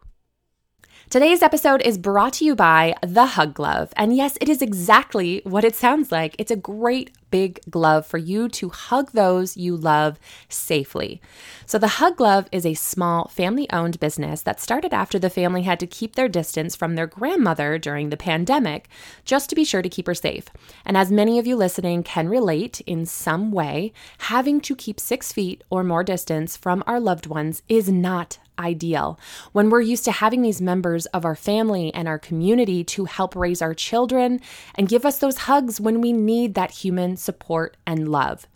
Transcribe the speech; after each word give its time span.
Today's 1.11 1.41
episode 1.41 1.81
is 1.87 1.97
brought 1.97 2.35
to 2.35 2.45
you 2.45 2.55
by 2.55 2.95
the 3.01 3.25
Hug 3.25 3.55
Glove. 3.55 3.95
And 3.97 4.15
yes, 4.15 4.37
it 4.43 4.49
is 4.51 4.61
exactly 4.61 5.41
what 5.45 5.65
it 5.65 5.75
sounds 5.75 6.13
like. 6.13 6.37
It's 6.39 6.51
a 6.51 6.57
great 6.57 7.13
big 7.31 7.61
glove 7.71 8.07
for 8.07 8.19
you 8.19 8.47
to 8.51 8.69
hug 8.69 9.13
those 9.13 9.57
you 9.57 9.75
love 9.75 10.19
safely. 10.51 11.23
So, 11.65 11.79
the 11.79 11.89
Hug 11.89 12.19
Glove 12.19 12.47
is 12.53 12.67
a 12.67 12.75
small 12.75 13.29
family 13.29 13.71
owned 13.71 13.99
business 14.01 14.43
that 14.43 14.61
started 14.61 14.93
after 14.93 15.19
the 15.19 15.31
family 15.31 15.63
had 15.63 15.81
to 15.81 15.87
keep 15.87 16.15
their 16.15 16.29
distance 16.29 16.77
from 16.77 16.95
their 16.95 17.07
grandmother 17.07 17.79
during 17.79 18.11
the 18.11 18.19
pandemic, 18.19 18.87
just 19.25 19.49
to 19.49 19.57
be 19.57 19.65
sure 19.65 19.81
to 19.81 19.89
keep 19.89 20.07
her 20.07 20.15
safe. 20.15 20.51
And 20.85 20.95
as 20.95 21.11
many 21.11 21.39
of 21.39 21.47
you 21.47 21.57
listening 21.57 22.03
can 22.03 22.29
relate 22.29 22.83
in 22.83 23.07
some 23.07 23.51
way, 23.51 23.95
having 24.19 24.61
to 24.61 24.77
keep 24.77 25.01
six 25.01 25.33
feet 25.33 25.65
or 25.71 25.83
more 25.83 26.05
distance 26.05 26.55
from 26.55 26.85
our 26.87 27.01
loved 27.01 27.27
ones 27.27 27.63
is 27.67 27.91
not 27.91 28.39
ideal. 28.59 29.19
When 29.53 29.71
we're 29.71 29.81
used 29.81 30.05
to 30.05 30.13
having 30.13 30.43
these 30.43 30.61
members 30.61 31.07
of 31.07 31.25
our 31.25 31.37
family 31.37 31.93
and 31.95 32.09
our 32.09 32.19
community 32.19 32.85
to 32.85 33.05
help 33.05 33.37
raise 33.37 33.63
our 33.63 33.75
children 33.75 34.41
and 34.75 34.89
give 34.89 35.05
us 35.05 35.19
those 35.19 35.39
hugs 35.39 35.81
when 35.81 36.01
we 36.01 36.13
need 36.13 36.55
that 36.55 36.71
human 36.71 37.17
support 37.17 37.77
and 37.87 38.09
love. 38.09 38.47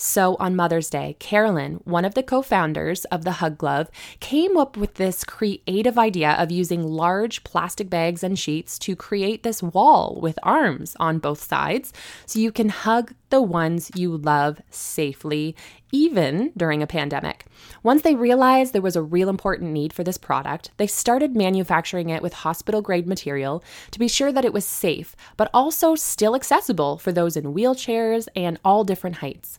So 0.00 0.36
on 0.38 0.54
Mother's 0.54 0.88
Day, 0.88 1.16
Carolyn, 1.18 1.80
one 1.82 2.04
of 2.04 2.14
the 2.14 2.22
co 2.22 2.40
founders 2.40 3.04
of 3.06 3.24
the 3.24 3.32
Hug 3.32 3.58
Glove, 3.58 3.90
came 4.20 4.56
up 4.56 4.76
with 4.76 4.94
this 4.94 5.24
creative 5.24 5.98
idea 5.98 6.36
of 6.38 6.52
using 6.52 6.86
large 6.86 7.42
plastic 7.42 7.90
bags 7.90 8.22
and 8.22 8.38
sheets 8.38 8.78
to 8.78 8.94
create 8.94 9.42
this 9.42 9.60
wall 9.60 10.20
with 10.22 10.38
arms 10.44 10.94
on 11.00 11.18
both 11.18 11.42
sides 11.42 11.92
so 12.26 12.38
you 12.38 12.52
can 12.52 12.68
hug 12.68 13.12
the 13.30 13.42
ones 13.42 13.90
you 13.96 14.16
love 14.16 14.62
safely, 14.70 15.56
even 15.90 16.52
during 16.56 16.80
a 16.80 16.86
pandemic. 16.86 17.46
Once 17.82 18.02
they 18.02 18.14
realized 18.14 18.72
there 18.72 18.80
was 18.80 18.94
a 18.94 19.02
real 19.02 19.28
important 19.28 19.72
need 19.72 19.92
for 19.92 20.04
this 20.04 20.16
product, 20.16 20.70
they 20.76 20.86
started 20.86 21.34
manufacturing 21.34 22.08
it 22.08 22.22
with 22.22 22.34
hospital 22.34 22.82
grade 22.82 23.08
material 23.08 23.64
to 23.90 23.98
be 23.98 24.06
sure 24.06 24.30
that 24.30 24.44
it 24.44 24.52
was 24.52 24.64
safe, 24.64 25.16
but 25.36 25.50
also 25.52 25.96
still 25.96 26.36
accessible 26.36 26.98
for 26.98 27.10
those 27.10 27.36
in 27.36 27.52
wheelchairs 27.52 28.28
and 28.36 28.60
all 28.64 28.84
different 28.84 29.16
heights. 29.16 29.58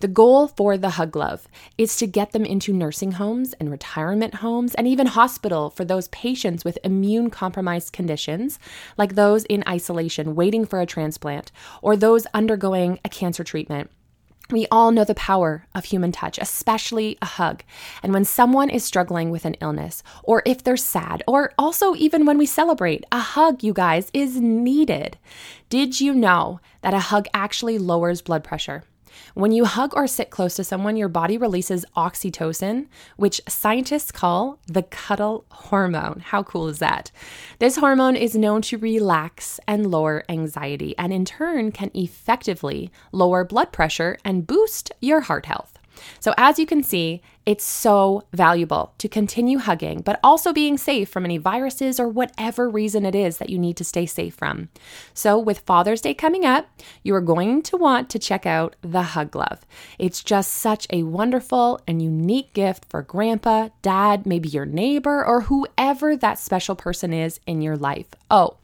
The 0.00 0.08
goal 0.08 0.48
for 0.48 0.78
the 0.78 0.90
Hug 0.90 1.10
Glove 1.10 1.46
is 1.76 1.96
to 1.96 2.06
get 2.06 2.32
them 2.32 2.44
into 2.44 2.72
nursing 2.72 3.12
homes 3.12 3.52
and 3.54 3.70
retirement 3.70 4.36
homes 4.36 4.74
and 4.74 4.86
even 4.86 5.06
hospital 5.06 5.70
for 5.70 5.84
those 5.84 6.08
patients 6.08 6.64
with 6.64 6.78
immune 6.84 7.30
compromised 7.30 7.92
conditions, 7.92 8.58
like 8.96 9.14
those 9.14 9.44
in 9.44 9.64
isolation 9.68 10.34
waiting 10.34 10.64
for 10.64 10.80
a 10.80 10.86
transplant 10.86 11.52
or 11.82 11.96
those 11.96 12.26
undergoing 12.32 12.98
a 13.04 13.08
cancer 13.08 13.44
treatment. 13.44 13.90
We 14.50 14.66
all 14.70 14.90
know 14.90 15.04
the 15.04 15.14
power 15.14 15.66
of 15.74 15.84
human 15.84 16.10
touch, 16.10 16.36
especially 16.38 17.16
a 17.22 17.26
hug. 17.26 17.62
And 18.02 18.12
when 18.12 18.24
someone 18.24 18.68
is 18.68 18.82
struggling 18.82 19.30
with 19.30 19.44
an 19.44 19.54
illness, 19.60 20.02
or 20.24 20.42
if 20.44 20.64
they're 20.64 20.76
sad, 20.76 21.22
or 21.28 21.52
also 21.56 21.94
even 21.94 22.26
when 22.26 22.36
we 22.36 22.46
celebrate, 22.46 23.04
a 23.12 23.20
hug, 23.20 23.62
you 23.62 23.72
guys, 23.72 24.10
is 24.12 24.40
needed. 24.40 25.18
Did 25.68 26.00
you 26.00 26.12
know 26.12 26.60
that 26.82 26.94
a 26.94 26.98
hug 26.98 27.28
actually 27.32 27.78
lowers 27.78 28.22
blood 28.22 28.42
pressure? 28.42 28.82
When 29.34 29.52
you 29.52 29.64
hug 29.64 29.94
or 29.94 30.06
sit 30.06 30.30
close 30.30 30.54
to 30.56 30.64
someone, 30.64 30.96
your 30.96 31.08
body 31.08 31.36
releases 31.36 31.84
oxytocin, 31.96 32.86
which 33.16 33.40
scientists 33.48 34.12
call 34.12 34.58
the 34.66 34.82
cuddle 34.84 35.44
hormone. 35.50 36.20
How 36.26 36.42
cool 36.42 36.68
is 36.68 36.78
that? 36.78 37.10
This 37.58 37.76
hormone 37.76 38.16
is 38.16 38.34
known 38.34 38.62
to 38.62 38.78
relax 38.78 39.58
and 39.66 39.90
lower 39.90 40.24
anxiety, 40.28 40.96
and 40.96 41.12
in 41.12 41.24
turn 41.24 41.72
can 41.72 41.90
effectively 41.94 42.90
lower 43.12 43.44
blood 43.44 43.72
pressure 43.72 44.18
and 44.24 44.46
boost 44.46 44.92
your 45.00 45.22
heart 45.22 45.46
health. 45.46 45.79
So, 46.18 46.34
as 46.36 46.58
you 46.58 46.66
can 46.66 46.82
see, 46.82 47.22
it's 47.46 47.64
so 47.64 48.22
valuable 48.32 48.92
to 48.98 49.08
continue 49.08 49.58
hugging, 49.58 50.02
but 50.02 50.20
also 50.22 50.52
being 50.52 50.76
safe 50.76 51.08
from 51.08 51.24
any 51.24 51.38
viruses 51.38 51.98
or 51.98 52.08
whatever 52.08 52.68
reason 52.68 53.06
it 53.06 53.14
is 53.14 53.38
that 53.38 53.50
you 53.50 53.58
need 53.58 53.76
to 53.78 53.84
stay 53.84 54.06
safe 54.06 54.34
from. 54.34 54.68
So, 55.14 55.38
with 55.38 55.60
Father's 55.60 56.00
Day 56.00 56.14
coming 56.14 56.44
up, 56.44 56.68
you 57.02 57.14
are 57.14 57.20
going 57.20 57.62
to 57.62 57.76
want 57.76 58.10
to 58.10 58.18
check 58.18 58.46
out 58.46 58.76
the 58.82 59.02
Hug 59.02 59.30
Glove. 59.30 59.66
It's 59.98 60.22
just 60.22 60.52
such 60.52 60.86
a 60.90 61.02
wonderful 61.02 61.80
and 61.86 62.02
unique 62.02 62.52
gift 62.52 62.86
for 62.88 63.02
grandpa, 63.02 63.70
dad, 63.82 64.26
maybe 64.26 64.48
your 64.48 64.66
neighbor, 64.66 65.24
or 65.24 65.42
whoever 65.42 66.16
that 66.16 66.38
special 66.38 66.76
person 66.76 67.12
is 67.12 67.40
in 67.46 67.62
your 67.62 67.76
life. 67.76 68.08
Oh, 68.30 68.58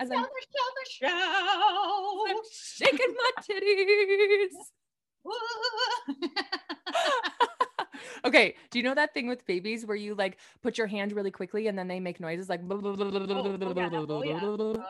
As 0.00 0.10
I'm 0.10 0.18
show, 0.18 1.08
show. 1.08 2.24
I'm 2.28 2.36
shaking 2.52 3.14
my 3.14 3.30
titties. 3.42 4.48
okay, 8.24 8.54
do 8.70 8.78
you 8.78 8.84
know 8.84 8.94
that 8.94 9.14
thing 9.14 9.26
with 9.26 9.46
babies 9.46 9.86
where 9.86 9.96
you 9.96 10.14
like 10.14 10.38
put 10.62 10.76
your 10.78 10.86
hand 10.86 11.12
really 11.12 11.30
quickly 11.30 11.68
and 11.68 11.78
then 11.78 11.88
they 11.88 12.00
make 12.00 12.20
noises 12.20 12.48
like 12.48 12.60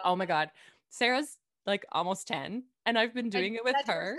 oh, 0.04 0.16
my 0.16 0.26
god. 0.26 0.50
Sarah's 0.88 1.38
like 1.66 1.84
almost 1.92 2.28
10 2.28 2.64
and 2.86 2.98
I've 2.98 3.14
been 3.14 3.30
doing 3.30 3.54
it 3.54 3.64
with 3.64 3.76
her. 3.86 4.16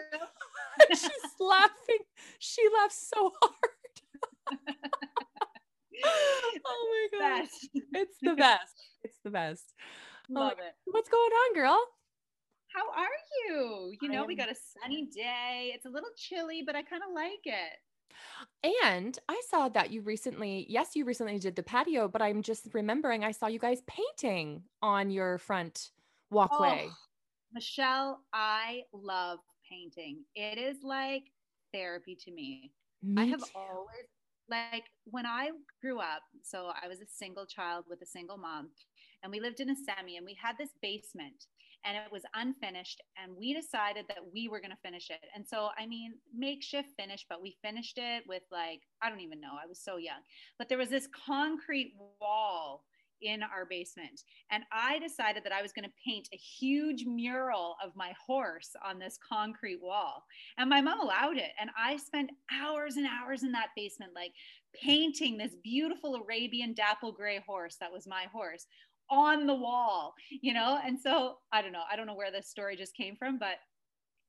She's 0.89 1.09
laughing. 1.39 1.99
She 2.39 2.61
laughs 2.81 3.09
so 3.13 3.31
hard. 3.41 3.71
oh 6.05 7.07
my 7.11 7.19
god. 7.19 7.47
It's 7.93 8.17
the 8.21 8.35
best. 8.35 8.75
It's 9.03 9.19
the 9.23 9.29
best. 9.29 9.73
Love 10.29 10.53
it. 10.53 10.75
What's 10.85 11.09
going 11.09 11.31
on, 11.31 11.53
girl? 11.55 11.79
How 12.73 12.89
are 12.91 13.07
you? 13.47 13.93
You 14.01 14.09
know, 14.09 14.21
am... 14.21 14.27
we 14.27 14.35
got 14.35 14.51
a 14.51 14.55
sunny 14.81 15.07
day. 15.13 15.71
It's 15.73 15.85
a 15.85 15.89
little 15.89 16.09
chilly, 16.17 16.63
but 16.65 16.75
I 16.75 16.83
kind 16.83 17.03
of 17.07 17.13
like 17.13 17.45
it. 17.45 17.79
And 18.63 19.17
I 19.29 19.41
saw 19.49 19.69
that 19.69 19.91
you 19.91 20.01
recently, 20.01 20.65
yes, 20.69 20.95
you 20.95 21.05
recently 21.05 21.37
did 21.39 21.55
the 21.55 21.63
patio, 21.63 22.07
but 22.07 22.21
I'm 22.21 22.41
just 22.41 22.67
remembering 22.73 23.23
I 23.23 23.31
saw 23.31 23.47
you 23.47 23.59
guys 23.59 23.81
painting 23.87 24.63
on 24.81 25.09
your 25.09 25.37
front 25.37 25.91
walkway. 26.31 26.87
Oh, 26.89 26.95
Michelle, 27.53 28.21
I 28.33 28.83
love 28.93 29.39
painting. 29.69 30.23
It 30.35 30.57
is 30.57 30.77
like 30.83 31.23
therapy 31.73 32.17
to 32.25 32.31
me. 32.31 32.71
me 33.03 33.23
I 33.23 33.25
have 33.25 33.39
too. 33.39 33.49
always 33.55 34.07
like 34.49 34.83
when 35.05 35.25
I 35.25 35.49
grew 35.81 35.99
up, 35.99 36.21
so 36.43 36.71
I 36.81 36.87
was 36.87 37.01
a 37.01 37.07
single 37.07 37.45
child 37.45 37.85
with 37.89 38.01
a 38.01 38.05
single 38.05 38.37
mom 38.37 38.69
and 39.25 39.31
we 39.31 39.39
lived 39.39 39.59
in 39.59 39.71
a 39.71 39.75
semi 39.75 40.17
and 40.17 40.25
we 40.25 40.37
had 40.39 40.55
this 40.57 40.69
basement 40.81 41.47
and 41.83 41.97
it 41.97 42.11
was 42.11 42.21
unfinished 42.35 43.01
and 43.21 43.35
we 43.35 43.53
decided 43.53 44.05
that 44.07 44.19
we 44.33 44.47
were 44.47 44.59
going 44.59 44.71
to 44.71 44.77
finish 44.83 45.09
it 45.09 45.19
and 45.35 45.45
so 45.45 45.69
i 45.77 45.85
mean 45.85 46.13
makeshift 46.37 46.89
finish 46.97 47.25
but 47.27 47.41
we 47.41 47.57
finished 47.61 47.97
it 47.97 48.23
with 48.27 48.43
like 48.51 48.81
i 49.01 49.09
don't 49.09 49.19
even 49.19 49.41
know 49.41 49.53
i 49.61 49.67
was 49.67 49.79
so 49.79 49.97
young 49.97 50.21
but 50.59 50.69
there 50.69 50.77
was 50.77 50.89
this 50.89 51.09
concrete 51.25 51.93
wall 52.21 52.83
in 53.21 53.41
our 53.43 53.65
basement. 53.65 54.21
And 54.51 54.63
I 54.71 54.99
decided 54.99 55.43
that 55.43 55.53
I 55.53 55.61
was 55.61 55.71
going 55.71 55.85
to 55.85 55.93
paint 56.05 56.27
a 56.33 56.37
huge 56.37 57.05
mural 57.05 57.75
of 57.83 57.95
my 57.95 58.13
horse 58.25 58.71
on 58.85 58.99
this 58.99 59.17
concrete 59.27 59.79
wall. 59.81 60.23
And 60.57 60.69
my 60.69 60.81
mom 60.81 60.99
allowed 60.99 61.37
it. 61.37 61.51
And 61.59 61.69
I 61.77 61.97
spent 61.97 62.31
hours 62.51 62.97
and 62.97 63.07
hours 63.07 63.43
in 63.43 63.51
that 63.53 63.69
basement, 63.75 64.11
like 64.13 64.33
painting 64.73 65.37
this 65.37 65.55
beautiful 65.63 66.15
Arabian 66.15 66.73
dapple 66.73 67.11
gray 67.11 67.41
horse 67.45 67.77
that 67.79 67.91
was 67.91 68.07
my 68.07 68.25
horse 68.31 68.67
on 69.09 69.45
the 69.45 69.55
wall, 69.55 70.13
you 70.41 70.53
know? 70.53 70.79
And 70.85 70.99
so 70.99 71.37
I 71.51 71.61
don't 71.61 71.71
know. 71.71 71.83
I 71.91 71.95
don't 71.95 72.07
know 72.07 72.15
where 72.15 72.31
this 72.31 72.49
story 72.49 72.75
just 72.75 72.95
came 72.95 73.15
from, 73.15 73.37
but 73.37 73.55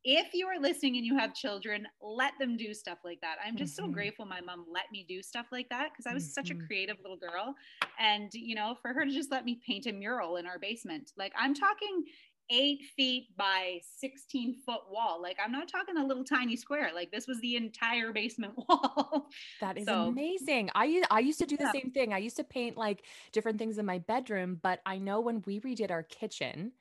if 0.09 0.29
you 0.35 0.47
are 0.47 0.61
listening 0.61 0.97
and 0.97 1.05
you 1.05 1.19
have 1.19 1.35
children, 1.35 1.85
let 2.01 2.33
them 2.39 2.57
do 2.57 2.73
stuff 2.73 2.99
like 3.05 3.21
that. 3.23 3.39
I'm 3.45 3.57
just 3.57 3.77
mm-hmm. 3.77 3.87
so 3.87 3.93
grateful 3.93 4.25
my 4.25 4.41
mom 4.41 4.65
let 4.73 4.85
me 4.93 5.05
do 5.09 5.21
stuff 5.21 5.47
like 5.51 5.69
that 5.71 5.91
because 5.91 6.07
I 6.09 6.15
was 6.15 6.25
mm-hmm. 6.25 6.33
such 6.33 6.51
a 6.51 6.55
mm-hmm. 6.55 6.67
creative 6.67 6.97
little 7.03 7.17
girl. 7.17 7.55
And, 7.99 8.31
you 8.33 8.55
know, 8.55 8.77
for 8.81 8.93
her 8.93 9.05
to 9.05 9.11
just 9.11 9.33
let 9.33 9.45
me 9.45 9.59
paint 9.67 9.87
a 9.87 9.93
mural 9.93 10.37
in 10.37 10.47
our 10.47 10.61
basement, 10.61 11.11
like 11.17 11.33
I'm 11.37 11.55
talking 11.55 12.05
eight 12.51 12.83
feet 12.97 13.37
by 13.37 13.81
16 13.99 14.57
foot 14.65 14.81
wall. 14.91 15.21
Like 15.21 15.39
I'm 15.43 15.53
not 15.53 15.69
talking 15.69 15.97
a 15.97 16.05
little 16.05 16.25
tiny 16.25 16.57
square. 16.57 16.91
Like 16.95 17.11
this 17.11 17.27
was 17.27 17.41
the 17.41 17.57
entire 17.57 18.13
basement 18.13 18.55
wall. 18.69 19.29
That 19.61 19.79
is 19.79 19.87
so, 19.87 20.09
amazing. 20.09 20.71
I 20.75 21.03
I 21.11 21.21
used 21.21 21.39
to 21.41 21.47
do 21.47 21.57
the 21.57 21.71
same 21.73 21.91
thing. 21.91 22.13
I 22.13 22.19
used 22.19 22.37
to 22.37 22.45
paint 22.45 22.77
like 22.77 23.05
different 23.33 23.59
things 23.59 23.79
in 23.79 23.87
my 23.87 23.99
bedroom, 23.99 24.59
but 24.63 24.81
I 24.87 24.99
know 24.99 25.21
when 25.21 25.43
we 25.47 25.61
redid 25.61 25.91
our 25.91 26.03
kitchen, 26.03 26.73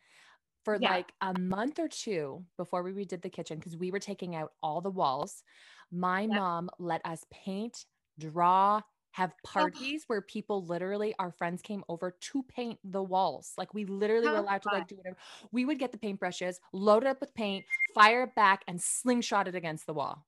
for 0.65 0.79
yeah. 0.81 0.89
like 0.89 1.13
a 1.21 1.39
month 1.39 1.79
or 1.79 1.87
two 1.87 2.43
before 2.57 2.81
we 2.81 2.91
redid 2.91 3.21
the 3.21 3.29
kitchen 3.29 3.57
because 3.59 3.77
we 3.77 3.91
were 3.91 3.99
taking 3.99 4.35
out 4.35 4.51
all 4.63 4.81
the 4.81 4.89
walls. 4.89 5.43
My 5.91 6.21
yeah. 6.21 6.27
mom 6.27 6.69
let 6.79 7.05
us 7.05 7.23
paint, 7.31 7.85
draw, 8.17 8.81
have 9.15 9.31
oh. 9.33 9.47
parties 9.47 10.01
oh. 10.03 10.05
where 10.07 10.21
people 10.21 10.65
literally, 10.65 11.15
our 11.19 11.31
friends 11.31 11.61
came 11.61 11.83
over 11.87 12.15
to 12.19 12.43
paint 12.43 12.77
the 12.83 13.01
walls. 13.01 13.53
Like 13.57 13.73
we 13.73 13.85
literally 13.85 14.27
were 14.27 14.35
oh 14.35 14.41
allowed 14.41 14.63
fun. 14.63 14.73
to 14.73 14.79
like 14.79 14.87
do 14.89 14.95
whatever. 14.97 15.15
We 15.53 15.63
would 15.63 15.79
get 15.79 15.93
the 15.93 15.97
paintbrushes, 15.97 16.55
load 16.73 17.03
it 17.03 17.07
up 17.07 17.21
with 17.21 17.33
paint, 17.33 17.63
fire 17.93 18.23
it 18.23 18.35
back, 18.35 18.63
and 18.67 18.81
slingshot 18.81 19.47
it 19.47 19.55
against 19.55 19.85
the 19.85 19.93
wall. 19.93 20.25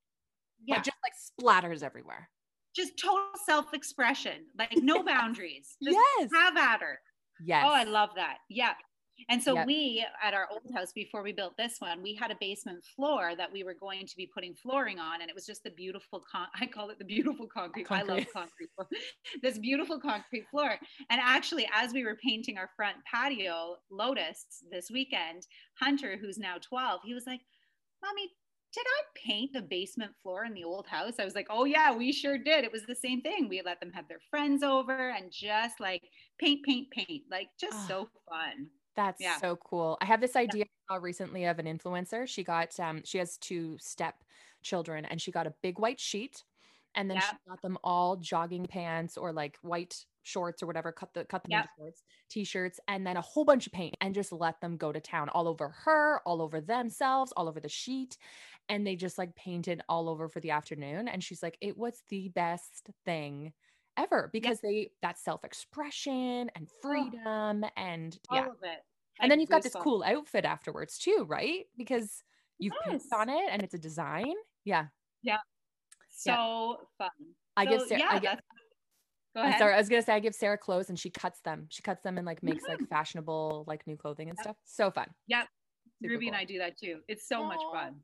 Yeah. 0.65 0.75
But 0.75 0.85
just 0.85 0.97
like 1.03 1.13
splatters 1.61 1.83
everywhere. 1.83 2.29
Just 2.73 2.97
total 2.97 3.25
self-expression, 3.45 4.45
like 4.57 4.71
no 4.77 5.03
boundaries. 5.05 5.75
Just 5.83 5.97
yes. 6.19 6.29
Have 6.33 6.55
at 6.55 6.79
her. 6.79 6.99
Yes. 7.43 7.65
Oh, 7.67 7.73
I 7.73 7.83
love 7.83 8.11
that. 8.15 8.37
Yeah. 8.49 8.73
And 9.29 9.41
so 9.41 9.55
yep. 9.55 9.67
we 9.67 10.05
at 10.23 10.33
our 10.33 10.47
old 10.51 10.63
house 10.75 10.91
before 10.93 11.23
we 11.23 11.31
built 11.31 11.57
this 11.57 11.75
one, 11.79 12.01
we 12.01 12.15
had 12.15 12.31
a 12.31 12.37
basement 12.39 12.83
floor 12.95 13.35
that 13.35 13.51
we 13.51 13.63
were 13.63 13.73
going 13.73 14.05
to 14.05 14.15
be 14.15 14.29
putting 14.33 14.53
flooring 14.53 14.99
on, 14.99 15.21
and 15.21 15.29
it 15.29 15.35
was 15.35 15.45
just 15.45 15.63
the 15.63 15.71
beautiful 15.71 16.23
con- 16.31 16.47
I 16.59 16.65
call 16.65 16.89
it 16.89 16.99
the 16.99 17.05
beautiful 17.05 17.47
concrete. 17.47 17.87
concrete. 17.87 18.13
I 18.13 18.15
love 18.15 18.25
concrete. 18.33 18.69
this 19.41 19.57
beautiful 19.57 19.99
concrete 19.99 20.45
floor. 20.49 20.75
And 21.09 21.21
actually, 21.21 21.67
as 21.73 21.93
we 21.93 22.03
were 22.03 22.17
painting 22.23 22.57
our 22.57 22.69
front 22.75 22.97
patio, 23.11 23.75
Lotus 23.89 24.45
this 24.71 24.89
weekend, 24.91 25.47
Hunter, 25.79 26.17
who's 26.19 26.37
now 26.37 26.55
12, 26.61 27.01
he 27.05 27.13
was 27.13 27.25
like, 27.25 27.41
"Mommy, 28.03 28.31
did 28.73 28.85
I 28.85 29.01
paint 29.27 29.53
the 29.53 29.61
basement 29.61 30.11
floor 30.21 30.45
in 30.45 30.53
the 30.53 30.63
old 30.63 30.87
house? 30.87 31.13
I 31.19 31.25
was 31.25 31.35
like, 31.35 31.47
oh 31.49 31.65
yeah, 31.65 31.95
we 31.95 32.11
sure 32.11 32.37
did. 32.37 32.63
It 32.63 32.71
was 32.71 32.85
the 32.85 32.95
same 32.95 33.21
thing. 33.21 33.47
We 33.49 33.61
let 33.65 33.79
them 33.79 33.91
have 33.93 34.07
their 34.07 34.19
friends 34.29 34.61
over 34.61 35.09
and 35.09 35.31
just 35.31 35.79
like 35.79 36.03
paint, 36.39 36.63
paint, 36.63 36.91
paint, 36.91 37.23
like 37.31 37.47
just 37.59 37.75
oh. 37.75 37.85
so 37.87 38.09
fun. 38.29 38.67
That's 38.97 39.21
yeah. 39.21 39.37
so 39.37 39.55
cool. 39.55 39.97
I 40.01 40.05
have 40.05 40.19
this 40.19 40.35
idea 40.35 40.65
yeah. 40.89 40.97
recently 40.99 41.45
of 41.45 41.59
an 41.59 41.65
influencer. 41.65 42.27
She 42.27 42.43
got 42.43 42.77
um 42.79 43.01
she 43.05 43.19
has 43.19 43.37
two 43.37 43.77
step 43.79 44.23
children 44.63 45.05
and 45.05 45.21
she 45.21 45.31
got 45.31 45.47
a 45.47 45.53
big 45.61 45.79
white 45.79 45.99
sheet 45.99 46.43
and 46.95 47.09
then 47.09 47.17
yeah. 47.17 47.29
she 47.29 47.35
got 47.47 47.61
them 47.61 47.77
all 47.83 48.17
jogging 48.17 48.65
pants 48.65 49.17
or 49.17 49.31
like 49.31 49.57
white 49.61 50.03
shorts 50.23 50.61
or 50.61 50.65
whatever, 50.65 50.91
cut 50.91 51.13
the 51.13 51.23
cut 51.25 51.43
them 51.43 51.51
yep. 51.51 51.61
into 51.61 51.69
shorts, 51.77 52.03
t-shirts, 52.29 52.79
and 52.87 53.05
then 53.05 53.17
a 53.17 53.21
whole 53.21 53.45
bunch 53.45 53.67
of 53.67 53.71
paint 53.71 53.95
and 54.01 54.15
just 54.15 54.31
let 54.31 54.59
them 54.61 54.75
go 54.77 54.91
to 54.91 54.99
town 54.99 55.29
all 55.29 55.47
over 55.47 55.69
her, 55.85 56.19
all 56.25 56.41
over 56.41 56.59
themselves, 56.59 57.31
all 57.37 57.47
over 57.47 57.59
the 57.59 57.69
sheet. 57.69 58.17
And 58.67 58.85
they 58.85 58.95
just 58.95 59.17
like 59.17 59.33
painted 59.35 59.81
all 59.87 60.09
over 60.09 60.27
for 60.27 60.41
the 60.41 60.51
afternoon. 60.51 61.07
And 61.07 61.23
she's 61.23 61.41
like, 61.41 61.57
it 61.61 61.77
was 61.77 62.01
the 62.09 62.29
best 62.29 62.89
thing 63.05 63.53
ever 63.95 64.29
because 64.33 64.59
yep. 64.63 64.71
they 64.71 64.91
that 65.01 65.19
self-expression 65.19 66.51
and 66.55 66.67
oh. 66.67 66.77
freedom 66.81 67.63
oh, 67.63 67.69
and 67.77 68.17
yeah. 68.31 68.41
All 68.41 68.51
of 68.51 68.57
it. 68.63 68.79
And 69.21 69.31
then 69.31 69.39
you've 69.39 69.49
got 69.49 69.63
this 69.63 69.73
cool 69.73 70.03
outfit 70.03 70.45
afterwards 70.45 70.97
too, 70.97 71.25
right? 71.27 71.65
Because 71.77 72.23
you've 72.59 72.73
yes. 72.87 73.05
on 73.13 73.29
it 73.29 73.49
and 73.51 73.61
it's 73.63 73.73
a 73.73 73.79
design. 73.79 74.33
Yeah. 74.65 74.85
Yeah. 75.23 75.37
So 76.09 76.77
yeah. 76.99 77.05
fun. 77.05 77.09
I 77.55 77.65
so, 77.65 77.71
give 77.71 77.87
Sarah, 77.87 77.99
yeah, 78.01 78.07
I 78.11 78.19
give, 78.19 78.39
Go 79.35 79.41
ahead. 79.43 79.59
Sorry, 79.59 79.73
I 79.73 79.77
was 79.77 79.89
gonna 79.89 80.01
say 80.01 80.13
I 80.13 80.19
give 80.19 80.35
Sarah 80.35 80.57
clothes 80.57 80.89
and 80.89 80.97
she 80.97 81.09
cuts 81.09 81.41
them. 81.41 81.67
She 81.69 81.81
cuts 81.81 82.01
them 82.03 82.17
and 82.17 82.25
like 82.25 82.41
makes 82.41 82.63
like 82.67 82.79
fashionable 82.89 83.65
like 83.67 83.85
new 83.85 83.97
clothing 83.97 84.29
and 84.29 84.37
stuff. 84.37 84.55
So 84.65 84.89
fun. 84.91 85.07
Yep. 85.27 85.47
Super 86.01 86.13
Ruby 86.13 86.25
cool. 86.25 86.33
and 86.33 86.41
I 86.41 86.45
do 86.45 86.59
that 86.59 86.77
too. 86.77 86.99
It's 87.07 87.27
so 87.27 87.41
Aww. 87.41 87.47
much 87.47 87.61
fun. 87.71 87.95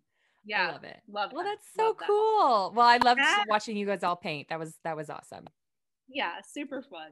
Yeah. 0.45 0.69
I 0.69 0.71
love 0.74 0.83
it. 0.83 0.98
Love 1.07 1.31
it. 1.31 1.36
Well, 1.36 1.45
that's 1.45 1.68
so 1.75 1.88
love 1.88 1.98
cool. 2.06 2.69
That. 2.69 2.77
Well, 2.77 2.88
I 2.88 2.98
loved 2.98 3.21
yeah. 3.21 3.44
watching 3.48 3.77
you 3.77 3.86
guys 3.86 4.04
all 4.04 4.16
paint. 4.16 4.50
That 4.50 4.59
was 4.59 4.77
that 4.83 4.95
was 4.95 5.09
awesome 5.09 5.45
yeah, 6.13 6.33
super 6.48 6.81
fun. 6.81 7.12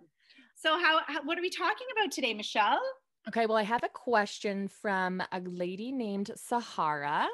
So 0.56 0.78
how, 0.78 1.02
how 1.08 1.24
what 1.24 1.38
are 1.38 1.42
we 1.42 1.50
talking 1.50 1.88
about 1.92 2.12
today, 2.12 2.34
Michelle? 2.34 2.82
Okay, 3.28 3.46
well, 3.46 3.58
I 3.58 3.64
have 3.64 3.84
a 3.84 3.90
question 3.90 4.68
from 4.68 5.22
a 5.32 5.40
lady 5.42 5.92
named 5.92 6.32
Sahara. 6.36 7.28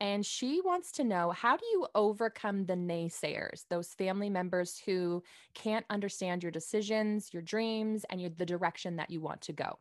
And 0.00 0.26
she 0.26 0.60
wants 0.60 0.92
to 0.92 1.04
know 1.04 1.30
how 1.30 1.56
do 1.56 1.64
you 1.66 1.86
overcome 1.94 2.66
the 2.66 2.74
naysayers, 2.74 3.64
those 3.70 3.94
family 3.94 4.28
members 4.28 4.80
who 4.84 5.22
can't 5.54 5.86
understand 5.88 6.42
your 6.42 6.52
decisions, 6.52 7.30
your 7.32 7.42
dreams, 7.42 8.04
and 8.10 8.20
your, 8.20 8.30
the 8.30 8.44
direction 8.44 8.96
that 8.96 9.10
you 9.10 9.20
want 9.20 9.40
to 9.42 9.52
go? 9.52 9.78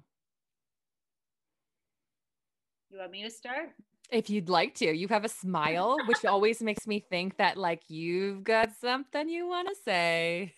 You 2.91 2.99
want 2.99 3.11
me 3.11 3.23
to 3.23 3.29
start? 3.29 3.71
If 4.11 4.29
you'd 4.29 4.49
like 4.49 4.75
to, 4.75 4.95
you 4.95 5.07
have 5.07 5.25
a 5.25 5.29
smile, 5.29 5.97
which 6.07 6.23
always 6.25 6.61
makes 6.61 6.85
me 6.85 6.99
think 6.99 7.37
that 7.37 7.57
like 7.57 7.81
you've 7.89 8.43
got 8.43 8.69
something 8.79 9.27
you 9.27 9.47
want 9.47 9.67
to 9.67 9.75
say 9.83 10.53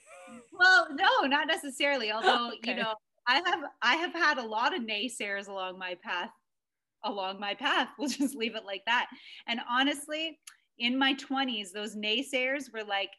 well, 0.58 0.88
no, 0.92 1.28
not 1.28 1.48
necessarily. 1.48 2.12
Although, 2.12 2.52
okay. 2.58 2.72
you 2.72 2.78
know, 2.78 2.94
I 3.28 3.42
have 3.46 3.64
I 3.82 3.96
have 3.96 4.14
had 4.14 4.38
a 4.38 4.46
lot 4.46 4.76
of 4.76 4.84
naysayers 4.84 5.48
along 5.48 5.80
my 5.80 5.96
path 6.04 6.32
along 7.06 7.40
my 7.40 7.54
path. 7.54 7.90
We'll 7.98 8.10
just 8.10 8.36
leave 8.36 8.56
it 8.56 8.66
like 8.66 8.84
that. 8.86 9.08
And 9.48 9.62
honestly, 9.70 10.40
in 10.78 10.98
my 10.98 11.16
20s, 11.16 11.72
those 11.72 11.96
naysayers 11.96 12.74
were 12.74 12.84
like 12.84 13.12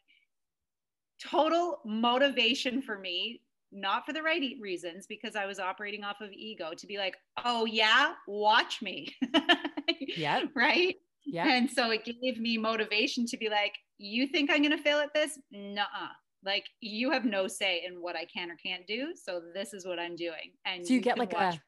total 1.19 1.79
motivation 1.85 2.81
for 2.81 2.99
me, 2.99 3.41
not 3.71 4.05
for 4.05 4.13
the 4.13 4.21
right 4.21 4.41
reasons, 4.61 5.07
because 5.07 5.35
I 5.35 5.45
was 5.45 5.59
operating 5.59 6.03
off 6.03 6.21
of 6.21 6.31
ego 6.31 6.71
to 6.77 6.87
be 6.87 6.97
like, 6.97 7.15
oh, 7.43 7.65
yeah, 7.65 8.13
watch 8.27 8.81
me. 8.81 9.15
yeah. 9.99 10.43
Right. 10.55 10.95
Yeah. 11.25 11.47
And 11.49 11.69
so 11.69 11.91
it 11.91 12.05
gave 12.05 12.39
me 12.39 12.57
motivation 12.57 13.25
to 13.27 13.37
be 13.37 13.49
like, 13.49 13.73
you 13.97 14.27
think 14.27 14.51
I'm 14.51 14.61
going 14.61 14.77
to 14.77 14.83
fail 14.83 14.99
at 14.99 15.13
this? 15.13 15.39
Nuh 15.51 15.81
uh. 15.81 16.07
Like 16.45 16.65
you 16.81 17.11
have 17.11 17.25
no 17.25 17.47
say 17.47 17.83
in 17.85 18.01
what 18.01 18.15
I 18.15 18.25
can 18.25 18.51
or 18.51 18.55
can't 18.55 18.85
do. 18.87 19.13
So 19.15 19.41
this 19.53 19.73
is 19.73 19.85
what 19.85 19.99
I'm 19.99 20.15
doing. 20.15 20.53
And 20.65 20.85
so 20.85 20.93
you, 20.93 20.97
you 20.97 21.01
get 21.01 21.17
like 21.17 21.33
watch. 21.33 21.55
a 21.55 21.61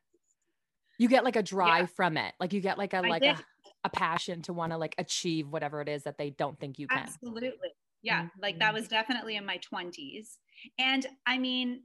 you 0.97 1.07
get 1.07 1.23
like 1.23 1.35
a 1.35 1.43
drive 1.43 1.81
yeah. 1.81 1.95
from 1.95 2.17
it. 2.17 2.33
Like 2.39 2.53
you 2.53 2.61
get 2.61 2.77
like 2.77 2.93
a 2.93 3.01
like 3.01 3.23
a, 3.23 3.37
a 3.83 3.89
passion 3.89 4.41
to 4.43 4.53
want 4.53 4.71
to 4.71 4.77
like 4.77 4.95
achieve 4.97 5.47
whatever 5.47 5.81
it 5.81 5.89
is 5.89 6.03
that 6.03 6.17
they 6.17 6.29
don't 6.31 6.59
think 6.59 6.77
you 6.77 6.87
can. 6.87 6.99
Absolutely. 6.99 7.73
Yeah. 8.01 8.23
Mm-hmm. 8.23 8.41
Like 8.41 8.59
that 8.59 8.73
was 8.73 8.87
definitely 8.87 9.35
in 9.35 9.45
my 9.45 9.59
20s. 9.73 10.37
And 10.77 11.05
I 11.25 11.37
mean, 11.37 11.81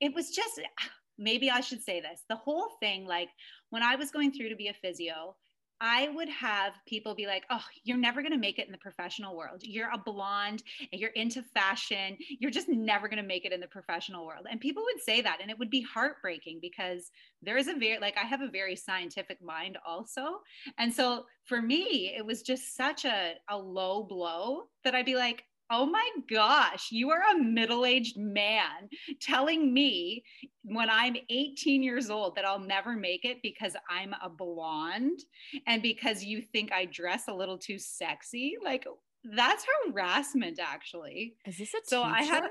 it 0.00 0.14
was 0.14 0.30
just 0.30 0.60
maybe 1.18 1.50
I 1.50 1.60
should 1.60 1.82
say 1.82 2.00
this. 2.00 2.24
The 2.28 2.36
whole 2.36 2.68
thing, 2.80 3.06
like 3.06 3.28
when 3.70 3.82
I 3.82 3.96
was 3.96 4.10
going 4.10 4.32
through 4.32 4.48
to 4.48 4.56
be 4.56 4.68
a 4.68 4.74
physio, 4.74 5.36
I 5.80 6.08
would 6.08 6.28
have 6.28 6.74
people 6.86 7.14
be 7.14 7.26
like, 7.26 7.44
oh, 7.50 7.64
you're 7.84 7.96
never 7.96 8.20
going 8.20 8.32
to 8.32 8.38
make 8.38 8.58
it 8.58 8.66
in 8.66 8.72
the 8.72 8.78
professional 8.78 9.36
world. 9.36 9.62
You're 9.62 9.90
a 9.92 9.98
blonde 9.98 10.62
and 10.92 11.00
you're 11.00 11.10
into 11.10 11.42
fashion. 11.42 12.18
You're 12.38 12.50
just 12.50 12.68
never 12.68 13.08
going 13.08 13.22
to 13.22 13.26
make 13.26 13.44
it 13.44 13.52
in 13.52 13.60
the 13.60 13.66
professional 13.66 14.26
world. 14.26 14.46
And 14.50 14.60
people 14.60 14.82
would 14.84 15.02
say 15.02 15.22
that. 15.22 15.38
And 15.40 15.50
it 15.50 15.58
would 15.58 15.70
be 15.70 15.82
heartbreaking 15.82 16.58
because 16.60 17.10
there 17.42 17.56
is 17.56 17.68
a 17.68 17.74
very, 17.74 17.98
like, 17.98 18.18
I 18.18 18.26
have 18.26 18.42
a 18.42 18.50
very 18.50 18.76
scientific 18.76 19.42
mind 19.42 19.78
also. 19.86 20.40
And 20.78 20.92
so 20.92 21.24
for 21.44 21.62
me, 21.62 22.14
it 22.16 22.24
was 22.24 22.42
just 22.42 22.76
such 22.76 23.04
a, 23.04 23.34
a 23.48 23.56
low 23.56 24.02
blow 24.02 24.64
that 24.84 24.94
I'd 24.94 25.06
be 25.06 25.16
like, 25.16 25.44
Oh 25.72 25.86
my 25.86 26.08
gosh, 26.28 26.88
you 26.90 27.10
are 27.10 27.22
a 27.32 27.38
middle 27.38 27.86
aged 27.86 28.16
man 28.18 28.88
telling 29.20 29.72
me 29.72 30.24
when 30.64 30.90
I'm 30.90 31.16
18 31.30 31.82
years 31.82 32.10
old 32.10 32.34
that 32.34 32.44
I'll 32.44 32.58
never 32.58 32.96
make 32.96 33.24
it 33.24 33.38
because 33.40 33.76
I'm 33.88 34.12
a 34.14 34.28
blonde 34.28 35.20
and 35.68 35.80
because 35.80 36.24
you 36.24 36.42
think 36.52 36.72
I 36.72 36.86
dress 36.86 37.28
a 37.28 37.34
little 37.34 37.56
too 37.56 37.78
sexy. 37.78 38.56
Like, 38.62 38.84
that's 39.22 39.64
harassment, 39.86 40.58
actually. 40.60 41.36
Is 41.46 41.58
this 41.58 41.72
a 41.72 41.78
so 41.84 42.02
teacher? 42.02 42.14
I 42.16 42.22
had. 42.22 42.44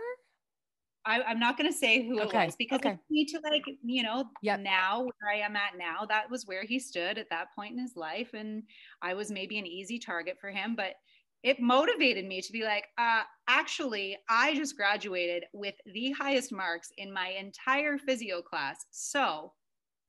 I, 1.05 1.31
am 1.31 1.39
not 1.39 1.57
going 1.57 1.71
to 1.71 1.75
say 1.75 2.05
who 2.05 2.21
okay. 2.21 2.43
it 2.43 2.45
was 2.45 2.55
because 2.57 2.79
okay. 2.79 2.89
I 2.89 2.99
need 3.09 3.27
to 3.29 3.39
like, 3.43 3.63
you 3.83 4.03
know, 4.03 4.25
yep. 4.43 4.59
now 4.59 5.03
where 5.03 5.33
I 5.33 5.39
am 5.39 5.55
at 5.55 5.77
now, 5.77 6.05
that 6.07 6.29
was 6.29 6.45
where 6.45 6.63
he 6.63 6.77
stood 6.77 7.17
at 7.17 7.29
that 7.31 7.47
point 7.55 7.73
in 7.73 7.79
his 7.79 7.93
life. 7.95 8.29
And 8.33 8.63
I 9.01 9.13
was 9.13 9.31
maybe 9.31 9.57
an 9.57 9.65
easy 9.65 9.97
target 9.97 10.37
for 10.39 10.49
him. 10.49 10.75
But 10.75 10.95
it 11.43 11.59
motivated 11.59 12.25
me 12.25 12.41
to 12.41 12.51
be 12.51 12.63
like, 12.63 12.87
uh, 12.97 13.21
actually, 13.47 14.17
I 14.29 14.55
just 14.55 14.75
graduated 14.75 15.45
with 15.53 15.75
the 15.85 16.11
highest 16.11 16.51
marks 16.51 16.91
in 16.97 17.13
my 17.13 17.29
entire 17.29 17.97
physio 17.97 18.41
class. 18.41 18.85
So 18.91 19.53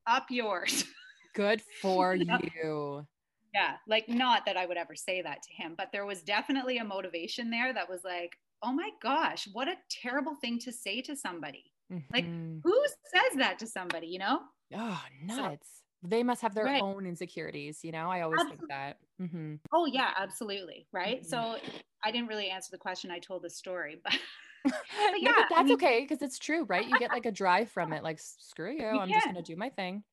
up 0.06 0.26
yours. 0.30 0.84
Good 1.34 1.62
for 1.80 2.14
you. 2.54 3.06
Yeah. 3.54 3.74
Like, 3.86 4.08
not 4.08 4.44
that 4.46 4.56
I 4.56 4.66
would 4.66 4.76
ever 4.76 4.96
say 4.96 5.22
that 5.22 5.42
to 5.42 5.62
him, 5.62 5.74
but 5.76 5.90
there 5.92 6.06
was 6.06 6.22
definitely 6.22 6.78
a 6.78 6.84
motivation 6.84 7.50
there 7.50 7.72
that 7.72 7.88
was 7.88 8.00
like, 8.04 8.36
oh 8.62 8.72
my 8.72 8.90
gosh, 9.02 9.48
what 9.52 9.68
a 9.68 9.76
terrible 10.02 10.34
thing 10.34 10.58
to 10.60 10.72
say 10.72 11.00
to 11.02 11.16
somebody. 11.16 11.64
Mm-hmm. 11.92 12.14
Like, 12.14 12.26
who 12.62 12.84
says 13.12 13.38
that 13.38 13.58
to 13.60 13.66
somebody, 13.66 14.08
you 14.08 14.18
know? 14.18 14.40
Oh, 14.74 15.02
nuts. 15.24 15.36
So, 15.36 15.79
they 16.02 16.22
must 16.22 16.42
have 16.42 16.54
their 16.54 16.64
right. 16.64 16.82
own 16.82 17.06
insecurities, 17.06 17.80
you 17.82 17.92
know? 17.92 18.10
I 18.10 18.22
always 18.22 18.40
absolutely. 18.40 18.58
think 18.58 18.70
that. 18.70 18.96
Mm-hmm. 19.20 19.54
Oh, 19.72 19.86
yeah, 19.86 20.10
absolutely. 20.18 20.86
Right. 20.92 21.22
Mm-hmm. 21.22 21.28
So 21.28 21.56
I 22.04 22.10
didn't 22.10 22.28
really 22.28 22.48
answer 22.48 22.70
the 22.70 22.78
question. 22.78 23.10
I 23.10 23.18
told 23.18 23.42
the 23.42 23.50
story, 23.50 24.00
but. 24.02 24.14
but 24.64 24.74
yeah, 25.18 25.30
no, 25.30 25.36
but 25.36 25.46
that's 25.48 25.60
I 25.60 25.62
mean, 25.62 25.72
okay 25.72 26.00
because 26.02 26.20
it's 26.20 26.38
true, 26.38 26.64
right? 26.64 26.86
You 26.86 26.98
get 26.98 27.10
like 27.12 27.24
a 27.24 27.32
drive 27.32 27.70
from 27.72 27.94
it, 27.94 28.02
like 28.02 28.18
screw 28.20 28.70
you, 28.70 28.88
I'm 28.88 29.08
just 29.08 29.24
gonna 29.24 29.40
do 29.40 29.56
my 29.56 29.70
thing. 29.70 30.04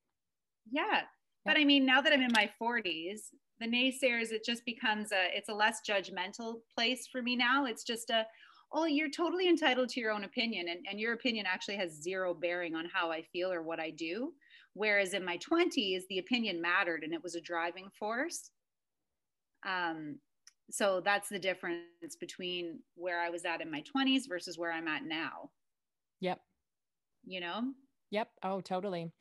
Yeah, 0.72 1.02
but 1.48 1.58
I 1.58 1.64
mean, 1.64 1.86
now 1.86 2.02
that 2.02 2.14
I'm 2.14 2.22
in 2.22 2.32
my 2.34 2.50
40s, 2.62 3.32
the 3.60 3.68
naysayers, 3.68 4.32
it 4.32 4.44
just 4.44 4.66
becomes 4.66 5.12
a, 5.12 5.36
it's 5.36 5.50
a 5.50 5.54
less 5.54 5.80
judgmental 5.88 6.60
place 6.76 7.08
for 7.12 7.22
me 7.22 7.36
now. 7.36 7.66
It's 7.66 7.84
just 7.84 8.10
a, 8.10 8.26
oh, 8.74 8.86
you're 8.86 9.10
totally 9.10 9.48
entitled 9.48 9.90
to 9.90 10.00
your 10.00 10.12
own 10.12 10.26
opinion. 10.26 10.68
And, 10.70 10.86
and 10.90 11.00
your 11.00 11.14
opinion 11.14 11.46
actually 11.48 11.78
has 11.78 12.02
zero 12.02 12.34
bearing 12.34 12.76
on 12.76 12.86
how 12.94 13.12
I 13.12 13.22
feel 13.22 13.52
or 13.52 13.64
what 13.64 13.80
I 13.80 13.92
do. 13.92 14.34
Whereas 14.78 15.14
in 15.14 15.26
my 15.26 15.40
20s, 15.40 16.02
the 16.08 16.20
opinion 16.20 16.62
mattered 16.62 17.04
and 17.04 17.12
it 17.12 17.24
was 17.24 17.34
a 17.34 17.42
driving 17.42 17.90
force. 17.90 18.52
Um, 19.66 20.20
so 20.70 21.02
that's 21.04 21.30
the 21.30 21.40
difference 21.40 22.16
between 22.20 22.80
where 22.96 23.20
I 23.20 23.30
was 23.30 23.44
at 23.44 23.62
in 23.62 23.72
my 23.72 23.82
20s 23.82 24.30
versus 24.30 24.58
where 24.58 24.72
I'm 24.72 24.88
at 24.88 25.04
now. 25.04 25.50
Yep. 26.20 26.40
You 27.26 27.40
know? 27.40 27.64
Yep. 28.12 28.30
Oh, 28.44 28.62
totally. 28.62 29.12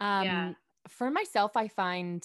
Um, 0.00 0.24
yeah. 0.24 0.52
For 0.88 1.10
myself, 1.10 1.56
I 1.56 1.68
find 1.68 2.22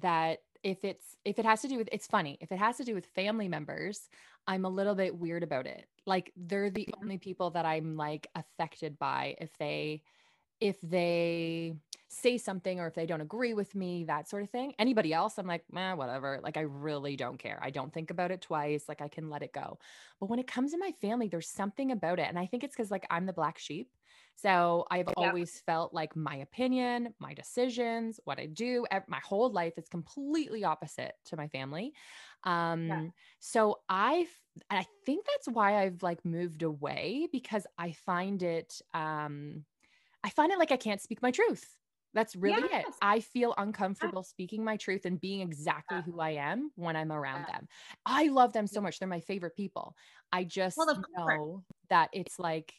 that 0.00 0.40
if 0.62 0.84
it's 0.84 1.16
if 1.24 1.38
it 1.38 1.44
has 1.44 1.60
to 1.60 1.68
do 1.68 1.76
with 1.76 1.88
it's 1.92 2.06
funny 2.06 2.38
if 2.40 2.50
it 2.50 2.58
has 2.58 2.78
to 2.78 2.84
do 2.84 2.94
with 2.94 3.04
family 3.14 3.48
members 3.48 4.08
i'm 4.46 4.64
a 4.64 4.68
little 4.68 4.94
bit 4.94 5.14
weird 5.14 5.42
about 5.42 5.66
it 5.66 5.86
like 6.06 6.32
they're 6.36 6.70
the 6.70 6.86
mm-hmm. 6.86 7.02
only 7.02 7.18
people 7.18 7.50
that 7.50 7.66
i'm 7.66 7.96
like 7.96 8.26
affected 8.34 8.98
by 8.98 9.36
if 9.38 9.50
they 9.58 10.00
if 10.64 10.80
they 10.80 11.74
say 12.08 12.38
something 12.38 12.80
or 12.80 12.86
if 12.86 12.94
they 12.94 13.04
don't 13.04 13.20
agree 13.20 13.52
with 13.52 13.74
me, 13.74 14.04
that 14.04 14.30
sort 14.30 14.42
of 14.42 14.48
thing. 14.48 14.72
Anybody 14.78 15.12
else, 15.12 15.36
I'm 15.36 15.46
like, 15.46 15.62
eh, 15.76 15.92
whatever. 15.92 16.40
Like, 16.42 16.56
I 16.56 16.62
really 16.62 17.16
don't 17.16 17.38
care. 17.38 17.58
I 17.60 17.68
don't 17.68 17.92
think 17.92 18.10
about 18.10 18.30
it 18.30 18.40
twice. 18.40 18.84
Like, 18.88 19.02
I 19.02 19.08
can 19.08 19.28
let 19.28 19.42
it 19.42 19.52
go. 19.52 19.78
But 20.20 20.30
when 20.30 20.38
it 20.38 20.46
comes 20.46 20.72
to 20.72 20.78
my 20.78 20.90
family, 21.02 21.28
there's 21.28 21.50
something 21.50 21.90
about 21.90 22.18
it. 22.18 22.28
And 22.30 22.38
I 22.38 22.46
think 22.46 22.64
it's 22.64 22.74
because, 22.74 22.90
like, 22.90 23.06
I'm 23.10 23.26
the 23.26 23.34
black 23.34 23.58
sheep. 23.58 23.90
So 24.36 24.86
I've 24.90 25.08
yeah. 25.08 25.28
always 25.28 25.60
felt 25.66 25.92
like 25.92 26.16
my 26.16 26.36
opinion, 26.36 27.12
my 27.18 27.34
decisions, 27.34 28.18
what 28.24 28.40
I 28.40 28.46
do, 28.46 28.86
my 29.06 29.20
whole 29.22 29.52
life 29.52 29.74
is 29.76 29.86
completely 29.88 30.64
opposite 30.64 31.12
to 31.26 31.36
my 31.36 31.48
family. 31.48 31.92
Um, 32.44 32.86
yeah. 32.86 33.02
so 33.38 33.80
I, 33.88 34.26
I 34.70 34.86
think 35.04 35.26
that's 35.26 35.48
why 35.48 35.82
I've 35.82 36.02
like 36.02 36.24
moved 36.24 36.62
away 36.62 37.28
because 37.30 37.66
I 37.76 37.92
find 37.92 38.42
it, 38.42 38.80
um, 38.94 39.64
I 40.24 40.30
find 40.30 40.50
it 40.50 40.58
like 40.58 40.72
I 40.72 40.76
can't 40.76 41.00
speak 41.00 41.22
my 41.22 41.30
truth. 41.30 41.76
That's 42.14 42.36
really 42.36 42.68
yes. 42.70 42.86
it. 42.88 42.94
I 43.02 43.20
feel 43.20 43.54
uncomfortable 43.58 44.22
yeah. 44.24 44.30
speaking 44.30 44.64
my 44.64 44.76
truth 44.76 45.04
and 45.04 45.20
being 45.20 45.40
exactly 45.40 46.00
who 46.06 46.20
I 46.20 46.30
am 46.30 46.70
when 46.76 46.96
I'm 46.96 47.12
around 47.12 47.46
yeah. 47.48 47.56
them. 47.56 47.68
I 48.06 48.28
love 48.28 48.52
them 48.52 48.66
so 48.66 48.80
much. 48.80 48.98
They're 48.98 49.08
my 49.08 49.20
favorite 49.20 49.56
people. 49.56 49.94
I 50.32 50.44
just 50.44 50.78
well, 50.78 51.02
know 51.16 51.64
that 51.90 52.10
it's 52.12 52.38
like, 52.38 52.72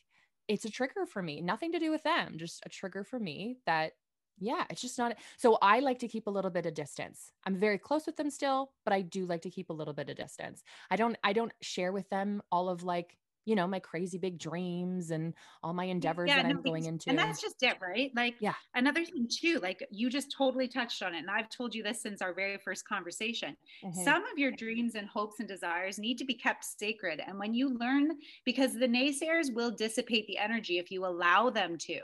it's 0.48 0.66
a 0.66 0.72
trigger 0.72 1.06
for 1.06 1.22
me. 1.22 1.42
Nothing 1.42 1.74
to 1.74 1.80
do 1.80 1.92
with 1.92 2.04
them, 2.04 2.38
just 2.38 2.64
a 2.66 2.70
trigger 2.70 3.04
for 3.04 3.20
me 3.20 3.58
that, 3.66 3.92
yeah, 4.40 4.64
it's 4.70 4.82
just 4.82 4.98
not. 4.98 5.16
So 5.38 5.58
I 5.62 5.80
like 5.80 6.00
to 6.00 6.08
keep 6.08 6.28
a 6.28 6.32
little 6.32 6.52
bit 6.52 6.66
of 6.66 6.74
distance. 6.74 7.32
I'm 7.46 7.58
very 7.58 7.78
close 7.78 8.06
with 8.06 8.16
them 8.16 8.30
still, 8.30 8.72
but 8.86 8.94
I 8.94 9.02
do 9.02 9.26
like 9.26 9.42
to 9.42 9.50
keep 9.50 9.70
a 9.70 9.74
little 9.74 9.94
bit 9.94 10.10
of 10.10 10.16
distance. 10.16 10.64
I 10.90 10.96
don't, 10.96 11.18
I 11.24 11.34
don't 11.34 11.54
share 11.62 11.92
with 11.92 12.10
them 12.10 12.42
all 12.52 12.70
of 12.70 12.84
like 12.84 13.18
you 13.46 13.56
know, 13.56 13.68
my 13.68 13.80
crazy 13.80 14.18
big 14.18 14.40
dreams 14.40 15.12
and 15.12 15.34
all 15.64 15.74
my 15.74 15.86
endeavors 15.86 16.28
yeah, 16.28 16.38
that 16.38 16.50
no, 16.50 16.56
I'm 16.56 16.62
going 16.62 16.86
into. 16.86 17.10
And 17.10 17.18
that's 17.18 17.42
just 17.42 17.62
it, 17.62 17.78
right? 17.82 18.12
Like, 18.16 18.36
yeah. 18.40 18.56
Another 18.74 19.06
thing 19.06 19.28
too, 19.32 19.60
like 19.62 19.86
you 19.92 20.10
just 20.10 20.34
totally 20.36 20.68
touched 20.68 21.04
on 21.04 21.14
it. 21.14 21.20
And 21.20 21.30
I've 21.30 21.50
told 21.50 21.76
you 21.76 21.84
this 21.84 22.02
since 22.02 22.22
our 22.22 22.34
very 22.34 22.58
first 22.58 22.88
conversation. 22.88 23.56
Mm-hmm. 23.84 24.04
Some 24.04 24.24
of 24.24 24.38
your 24.38 24.52
dreams 24.52 24.96
and 24.96 25.08
hopes 25.08 25.40
and 25.40 25.48
desires 25.48 26.00
need 26.00 26.18
to 26.18 26.26
be 26.26 26.34
kept 26.34 26.66
sacred. 26.66 27.22
And 27.26 27.38
when 27.38 27.54
you 27.54 27.78
learn, 27.78 28.10
because 28.46 28.74
the 28.74 28.88
naysayers 28.88 29.54
will 29.54 29.72
dissipate 29.72 30.26
the 30.28 30.40
energy 30.40 30.80
if 30.80 30.90
you 30.90 31.06
allow 31.06 31.50
them 31.52 31.78
to. 31.78 32.00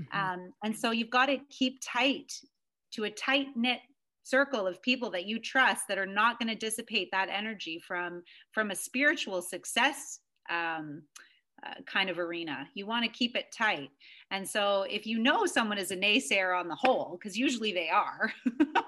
Mm-hmm. 0.00 0.18
Um, 0.18 0.52
and 0.62 0.76
so 0.76 0.92
you've 0.92 1.10
got 1.10 1.26
to 1.26 1.38
keep 1.50 1.80
tight 1.84 2.32
to 2.92 3.04
a 3.04 3.10
tight 3.10 3.48
knit 3.56 3.80
circle 4.22 4.66
of 4.66 4.82
people 4.82 5.08
that 5.10 5.26
you 5.26 5.38
trust 5.38 5.84
that 5.88 5.98
are 5.98 6.06
not 6.06 6.38
going 6.38 6.48
to 6.48 6.54
dissipate 6.56 7.08
that 7.12 7.28
energy 7.30 7.80
from 7.86 8.22
from 8.52 8.72
a 8.72 8.74
spiritual 8.74 9.40
success 9.40 10.18
um, 10.50 11.02
uh, 11.64 11.74
kind 11.86 12.10
of 12.10 12.18
arena. 12.18 12.68
You 12.74 12.86
want 12.86 13.04
to 13.04 13.10
keep 13.10 13.36
it 13.36 13.46
tight. 13.52 13.90
And 14.30 14.46
so 14.46 14.82
if 14.90 15.06
you 15.06 15.18
know 15.18 15.46
someone 15.46 15.78
is 15.78 15.90
a 15.90 15.96
naysayer 15.96 16.58
on 16.58 16.68
the 16.68 16.74
whole, 16.74 17.16
because 17.18 17.36
usually 17.36 17.72
they 17.72 17.88
are, 17.88 18.32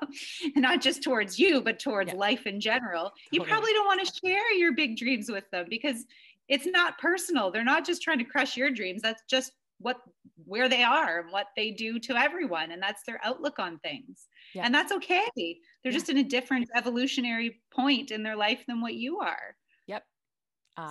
not 0.57 0.81
just 0.81 1.03
towards 1.03 1.39
you, 1.39 1.61
but 1.61 1.79
towards 1.79 2.13
yeah. 2.13 2.19
life 2.19 2.47
in 2.47 2.61
general, 2.61 3.13
you 3.31 3.43
probably 3.43 3.73
don't 3.73 3.87
want 3.87 4.07
to 4.07 4.21
share 4.25 4.53
your 4.55 4.73
big 4.73 4.97
dreams 4.97 5.31
with 5.31 5.51
them 5.51 5.67
because 5.69 6.05
it's 6.49 6.67
not 6.67 6.99
personal. 6.99 7.51
They're 7.51 7.65
not 7.65 7.87
just 7.87 8.03
trying 8.03 8.19
to 8.19 8.25
crush 8.25 8.57
your 8.57 8.71
dreams. 8.71 9.03
That's 9.03 9.23
just 9.29 9.53
what 9.79 9.99
where 10.45 10.69
they 10.69 10.83
are 10.83 11.21
and 11.21 11.33
what 11.33 11.49
they 11.57 11.71
do 11.71 11.99
to 11.99 12.17
everyone 12.17 12.73
and 12.73 12.83
that's 12.83 13.03
their 13.05 13.21
outlook 13.25 13.59
on 13.59 13.79
things 13.79 14.27
yeah. 14.55 14.63
and 14.65 14.75
that's 14.75 14.93
okay 14.93 15.29
they're 15.37 15.57
yeah. 15.85 15.91
just 15.91 16.09
in 16.09 16.19
a 16.19 16.23
different 16.23 16.69
evolutionary 16.75 17.61
point 17.71 18.11
in 18.11 18.23
their 18.23 18.37
life 18.37 18.65
than 18.67 18.81
what 18.81 18.95
you 18.95 19.19
are 19.19 19.55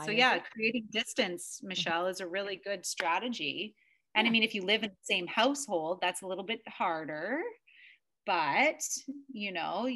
so 0.05 0.11
yeah, 0.11 0.39
creating 0.53 0.87
distance, 0.91 1.57
mm-hmm. 1.59 1.69
Michelle, 1.69 2.07
is 2.07 2.19
a 2.19 2.27
really 2.27 2.61
good 2.63 2.85
strategy. 2.85 3.75
And 4.15 4.25
yeah. 4.25 4.29
I 4.29 4.31
mean, 4.31 4.43
if 4.43 4.53
you 4.53 4.63
live 4.63 4.83
in 4.83 4.89
the 4.89 4.95
same 5.03 5.27
household, 5.27 5.99
that's 6.01 6.21
a 6.21 6.27
little 6.27 6.43
bit 6.43 6.61
harder. 6.67 7.41
But 8.25 8.81
you 9.31 9.51
know, 9.51 9.89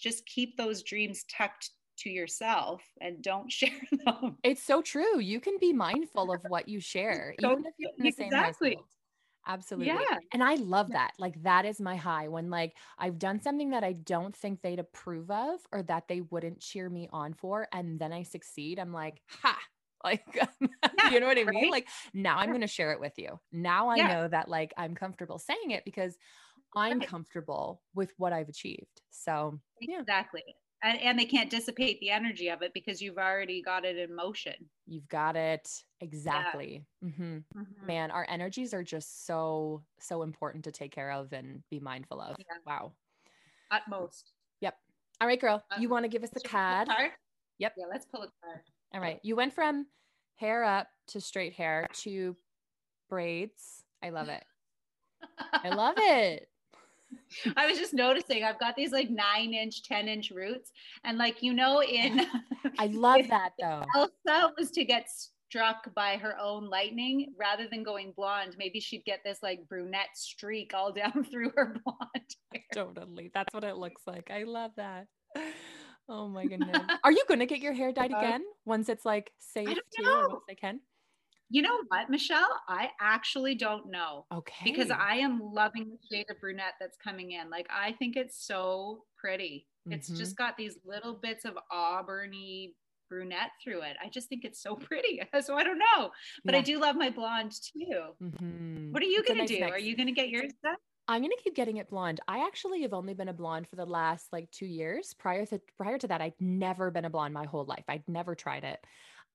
just 0.00 0.26
keep 0.26 0.56
those 0.56 0.82
dreams 0.82 1.24
tucked 1.30 1.70
to 1.98 2.10
yourself 2.10 2.82
and 3.00 3.22
don't 3.22 3.50
share 3.52 3.70
them. 4.04 4.36
It's 4.42 4.62
so 4.62 4.82
true. 4.82 5.18
You 5.18 5.40
can 5.40 5.56
be 5.60 5.72
mindful 5.72 6.32
of 6.32 6.40
what 6.48 6.68
you 6.68 6.80
share, 6.80 7.34
so, 7.40 7.52
even 7.52 7.66
if 7.66 7.74
you're 7.78 7.90
in 7.98 8.04
the 8.04 8.08
exactly. 8.08 8.70
same 8.70 8.74
household. 8.74 8.86
Absolutely. 9.46 9.88
Yeah. 9.88 10.18
And 10.32 10.42
I 10.42 10.54
love 10.56 10.90
that. 10.90 11.12
Like 11.18 11.42
that 11.42 11.64
is 11.64 11.80
my 11.80 11.96
high 11.96 12.28
when 12.28 12.50
like 12.50 12.74
I've 12.98 13.18
done 13.18 13.40
something 13.40 13.70
that 13.70 13.84
I 13.84 13.92
don't 13.92 14.34
think 14.34 14.60
they'd 14.60 14.78
approve 14.78 15.30
of 15.30 15.60
or 15.72 15.82
that 15.84 16.08
they 16.08 16.20
wouldn't 16.22 16.60
cheer 16.60 16.88
me 16.88 17.08
on 17.12 17.34
for 17.34 17.68
and 17.72 17.98
then 17.98 18.12
I 18.12 18.22
succeed. 18.22 18.78
I'm 18.78 18.92
like, 18.92 19.20
ha. 19.28 19.56
Like 20.04 20.22
yeah, 20.60 21.10
you 21.10 21.18
know 21.18 21.26
what 21.26 21.38
I 21.38 21.44
mean? 21.44 21.62
Right? 21.64 21.70
Like 21.72 21.88
now 22.14 22.36
I'm 22.36 22.50
going 22.50 22.60
to 22.60 22.68
share 22.68 22.92
it 22.92 23.00
with 23.00 23.14
you. 23.16 23.40
Now 23.50 23.88
I 23.88 23.96
yeah. 23.96 24.08
know 24.08 24.28
that 24.28 24.46
like 24.48 24.72
I'm 24.76 24.94
comfortable 24.94 25.38
saying 25.38 25.70
it 25.70 25.84
because 25.84 26.16
I'm 26.76 27.00
right. 27.00 27.08
comfortable 27.08 27.80
with 27.92 28.12
what 28.16 28.32
I've 28.32 28.48
achieved. 28.48 29.00
So, 29.10 29.58
yeah. 29.80 29.98
exactly 29.98 30.44
and, 30.82 31.00
and 31.00 31.18
they 31.18 31.24
can't 31.24 31.50
dissipate 31.50 32.00
the 32.00 32.10
energy 32.10 32.48
of 32.48 32.62
it 32.62 32.72
because 32.74 33.00
you've 33.00 33.18
already 33.18 33.62
got 33.62 33.84
it 33.84 33.96
in 33.96 34.14
motion. 34.14 34.54
You've 34.86 35.08
got 35.08 35.36
it. 35.36 35.68
Exactly. 36.00 36.84
Yeah. 37.02 37.08
mm-hmm. 37.08 37.36
Mm-hmm. 37.58 37.86
man 37.86 38.10
our 38.10 38.26
energies 38.28 38.74
are 38.74 38.82
just 38.82 39.26
so 39.26 39.82
so 39.98 40.22
important 40.22 40.64
to 40.64 40.72
take 40.72 40.92
care 40.92 41.10
of 41.10 41.32
and 41.32 41.62
be 41.70 41.80
mindful 41.80 42.20
of. 42.20 42.36
Yeah. 42.38 42.44
wow. 42.66 42.92
Utmost. 43.70 44.32
Yep. 44.60 44.74
All 45.20 45.28
right 45.28 45.40
girl 45.40 45.62
um, 45.70 45.80
you 45.80 45.88
want 45.88 46.04
to 46.04 46.08
give 46.08 46.22
us 46.22 46.30
the 46.30 46.40
card? 46.40 46.88
card? 46.88 47.10
Yep. 47.58 47.74
Yeah 47.76 47.86
let's 47.90 48.06
pull 48.06 48.22
a 48.22 48.28
card. 48.44 48.60
All 48.94 49.00
right. 49.00 49.18
You 49.22 49.36
went 49.36 49.54
from 49.54 49.86
hair 50.36 50.64
up 50.64 50.88
to 51.08 51.20
straight 51.20 51.54
hair 51.54 51.88
to 52.02 52.36
braids. 53.08 53.82
I 54.02 54.10
love 54.10 54.28
it. 54.28 54.44
I 55.52 55.70
love 55.70 55.94
it 55.96 56.48
I 57.56 57.66
was 57.66 57.78
just 57.78 57.94
noticing 57.94 58.44
I've 58.44 58.58
got 58.58 58.76
these 58.76 58.92
like 58.92 59.10
nine 59.10 59.54
inch, 59.54 59.82
10 59.82 60.08
inch 60.08 60.30
roots. 60.30 60.72
And 61.04 61.18
like, 61.18 61.42
you 61.42 61.52
know, 61.52 61.82
in 61.82 62.26
I 62.78 62.86
love 62.92 63.28
that 63.28 63.52
though. 63.60 63.84
Elsa 63.94 64.52
was 64.58 64.70
to 64.72 64.84
get 64.84 65.08
struck 65.48 65.94
by 65.94 66.16
her 66.16 66.36
own 66.38 66.68
lightning 66.68 67.32
rather 67.38 67.66
than 67.70 67.82
going 67.82 68.12
blonde. 68.16 68.56
Maybe 68.58 68.80
she'd 68.80 69.04
get 69.04 69.20
this 69.24 69.38
like 69.42 69.60
brunette 69.68 70.16
streak 70.16 70.72
all 70.74 70.92
down 70.92 71.24
through 71.30 71.52
her 71.56 71.76
blonde. 71.84 72.34
Hair. 72.52 72.62
Totally. 72.72 73.30
That's 73.34 73.54
what 73.54 73.64
it 73.64 73.76
looks 73.76 74.02
like. 74.06 74.30
I 74.30 74.44
love 74.44 74.72
that. 74.76 75.06
Oh 76.08 76.28
my 76.28 76.46
goodness. 76.46 76.78
Are 77.02 77.12
you 77.12 77.24
going 77.26 77.40
to 77.40 77.46
get 77.46 77.58
your 77.58 77.72
hair 77.72 77.92
dyed 77.92 78.12
uh, 78.12 78.18
again 78.18 78.44
once 78.64 78.88
it's 78.88 79.04
like 79.04 79.32
safe 79.38 79.68
to 79.68 80.04
or 80.04 80.28
once 80.28 80.44
they 80.48 80.54
can? 80.54 80.80
You 81.48 81.62
know 81.62 81.78
what, 81.88 82.10
Michelle? 82.10 82.60
I 82.68 82.90
actually 83.00 83.54
don't 83.54 83.90
know. 83.90 84.26
Okay. 84.34 84.64
Because 84.64 84.90
I 84.90 85.16
am 85.16 85.40
loving 85.40 85.90
the 85.90 86.16
shade 86.16 86.26
of 86.30 86.40
brunette 86.40 86.74
that's 86.80 86.96
coming 86.96 87.32
in. 87.32 87.50
Like, 87.50 87.68
I 87.70 87.92
think 87.92 88.16
it's 88.16 88.44
so 88.44 89.04
pretty. 89.16 89.66
Mm-hmm. 89.86 89.94
It's 89.94 90.08
just 90.08 90.36
got 90.36 90.56
these 90.56 90.76
little 90.84 91.14
bits 91.14 91.44
of 91.44 91.56
auburny 91.72 92.72
brunette 93.08 93.50
through 93.62 93.82
it. 93.82 93.96
I 94.04 94.08
just 94.08 94.28
think 94.28 94.44
it's 94.44 94.60
so 94.60 94.74
pretty. 94.76 95.20
So 95.40 95.54
I 95.54 95.62
don't 95.62 95.78
know, 95.78 96.10
but 96.44 96.54
yeah. 96.54 96.60
I 96.60 96.62
do 96.62 96.80
love 96.80 96.96
my 96.96 97.10
blonde 97.10 97.52
too. 97.52 98.02
Mm-hmm. 98.22 98.92
What 98.92 99.02
are 99.02 99.06
you 99.06 99.22
going 99.22 99.38
to 99.38 99.46
do? 99.46 99.60
Next... 99.60 99.72
Are 99.72 99.78
you 99.78 99.96
going 99.96 100.06
to 100.06 100.12
get 100.12 100.28
yours 100.28 100.52
done? 100.62 100.76
I'm 101.08 101.22
gonna 101.22 101.34
keep 101.42 101.54
getting 101.54 101.76
it 101.76 101.88
blonde. 101.88 102.20
I 102.26 102.44
actually 102.44 102.82
have 102.82 102.92
only 102.92 103.14
been 103.14 103.28
a 103.28 103.32
blonde 103.32 103.68
for 103.68 103.76
the 103.76 103.86
last 103.86 104.32
like 104.32 104.50
two 104.50 104.66
years. 104.66 105.14
Prior 105.14 105.46
to 105.46 105.60
prior 105.76 105.98
to 105.98 106.08
that, 106.08 106.20
I'd 106.20 106.34
never 106.40 106.90
been 106.90 107.04
a 107.04 107.10
blonde 107.10 107.32
my 107.32 107.46
whole 107.46 107.64
life. 107.64 107.84
I'd 107.88 108.02
never 108.08 108.34
tried 108.34 108.64
it. 108.64 108.84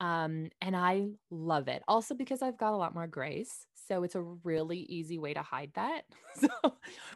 Um, 0.01 0.49
and 0.61 0.75
I 0.75 1.09
love 1.29 1.67
it. 1.67 1.83
Also 1.87 2.15
because 2.15 2.41
I've 2.41 2.57
got 2.57 2.73
a 2.73 2.75
lot 2.75 2.95
more 2.95 3.07
grace. 3.07 3.67
So 3.87 4.03
it's 4.03 4.15
a 4.15 4.21
really 4.21 4.79
easy 4.79 5.19
way 5.19 5.33
to 5.35 5.43
hide 5.43 5.71
that. 5.75 6.01
so, 6.35 6.49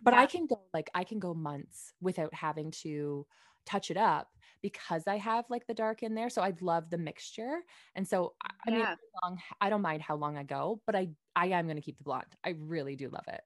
but 0.04 0.13
yeah. 0.13 0.22
I 0.22 0.25
can 0.27 0.46
go 0.46 0.62
like 0.74 0.89
I 0.94 1.04
can 1.04 1.20
go 1.20 1.34
months 1.34 1.94
without 2.00 2.34
having 2.34 2.72
to 2.84 3.25
touch 3.65 3.89
it 3.89 3.98
up 3.98 4.30
because 4.62 5.08
I 5.08 5.18
have 5.18 5.46
like 5.50 5.65
the 5.65 5.74
dark 5.74 6.04
in 6.04 6.13
there. 6.13 6.30
So 6.30 6.44
I 6.44 6.54
love 6.62 6.92
the 6.92 6.98
mixture. 7.00 7.62
And 7.96 8.08
so 8.08 8.34
I 8.42 8.70
yeah. 8.70 8.75
mean, 8.77 8.86
long, 9.24 9.39
I 9.60 9.70
don't 9.70 9.82
mind 9.82 10.04
how 10.04 10.15
long 10.15 10.38
I 10.38 10.44
go, 10.44 10.80
but 10.86 10.96
I 10.96 11.10
I 11.36 11.48
am 11.48 11.65
going 11.65 11.77
to 11.77 11.82
keep 11.82 11.98
the 11.98 12.04
blonde. 12.04 12.36
I 12.44 12.56
really 12.60 12.96
do 12.96 13.10
love 13.10 13.25
it. 13.27 13.42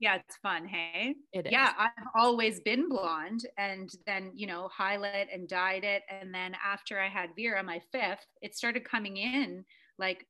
Yeah, 0.00 0.16
it's 0.16 0.36
fun. 0.36 0.66
Hey, 0.66 1.14
it 1.32 1.46
is. 1.46 1.52
Yeah, 1.52 1.72
I've 1.78 2.08
always 2.14 2.60
been 2.60 2.88
blonde 2.88 3.46
and 3.56 3.90
then, 4.06 4.32
you 4.34 4.46
know, 4.46 4.68
highlight 4.68 5.28
and 5.32 5.48
dyed 5.48 5.84
it. 5.84 6.02
And 6.10 6.34
then 6.34 6.54
after 6.64 7.00
I 7.00 7.08
had 7.08 7.30
Vera, 7.36 7.62
my 7.62 7.80
fifth, 7.92 8.26
it 8.42 8.56
started 8.56 8.84
coming 8.84 9.16
in 9.16 9.64
like 9.98 10.26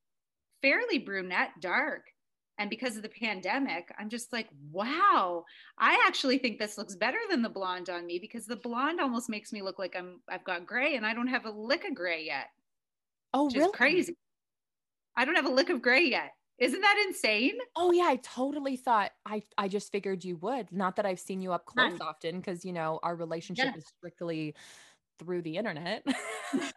fairly 0.62 0.98
brunette 0.98 1.52
dark. 1.60 2.02
And 2.58 2.70
because 2.70 2.96
of 2.96 3.02
the 3.02 3.08
pandemic, 3.08 3.92
I'm 3.98 4.08
just 4.08 4.32
like, 4.32 4.48
wow, 4.70 5.44
I 5.76 6.00
actually 6.06 6.38
think 6.38 6.58
this 6.58 6.78
looks 6.78 6.94
better 6.94 7.18
than 7.28 7.42
the 7.42 7.48
blonde 7.48 7.90
on 7.90 8.06
me 8.06 8.20
because 8.20 8.46
the 8.46 8.56
blonde 8.56 9.00
almost 9.00 9.28
makes 9.28 9.52
me 9.52 9.60
look 9.60 9.78
like 9.78 9.96
I'm 9.96 10.20
I've 10.28 10.44
got 10.44 10.66
gray 10.66 10.94
and 10.94 11.04
I 11.04 11.14
don't 11.14 11.26
have 11.26 11.46
a 11.46 11.50
lick 11.50 11.84
of 11.84 11.96
gray 11.96 12.24
yet. 12.24 12.46
Oh, 13.32 13.50
really? 13.50 13.72
crazy. 13.72 14.16
I 15.16 15.24
don't 15.24 15.34
have 15.34 15.46
a 15.46 15.50
lick 15.50 15.70
of 15.70 15.82
gray 15.82 16.04
yet. 16.04 16.30
Isn't 16.58 16.80
that 16.80 17.04
insane? 17.06 17.58
Oh 17.74 17.90
yeah, 17.90 18.04
I 18.04 18.16
totally 18.16 18.76
thought 18.76 19.10
I 19.26 19.42
I 19.58 19.68
just 19.68 19.90
figured 19.90 20.24
you 20.24 20.36
would. 20.36 20.70
Not 20.72 20.96
that 20.96 21.06
I've 21.06 21.18
seen 21.18 21.40
you 21.40 21.52
up 21.52 21.66
close 21.66 22.00
often 22.00 22.38
because 22.38 22.64
you 22.64 22.72
know 22.72 23.00
our 23.02 23.16
relationship 23.16 23.66
yeah. 23.66 23.76
is 23.76 23.86
strictly 23.86 24.54
through 25.18 25.42
the 25.42 25.56
internet. 25.56 26.04
I 26.06 26.70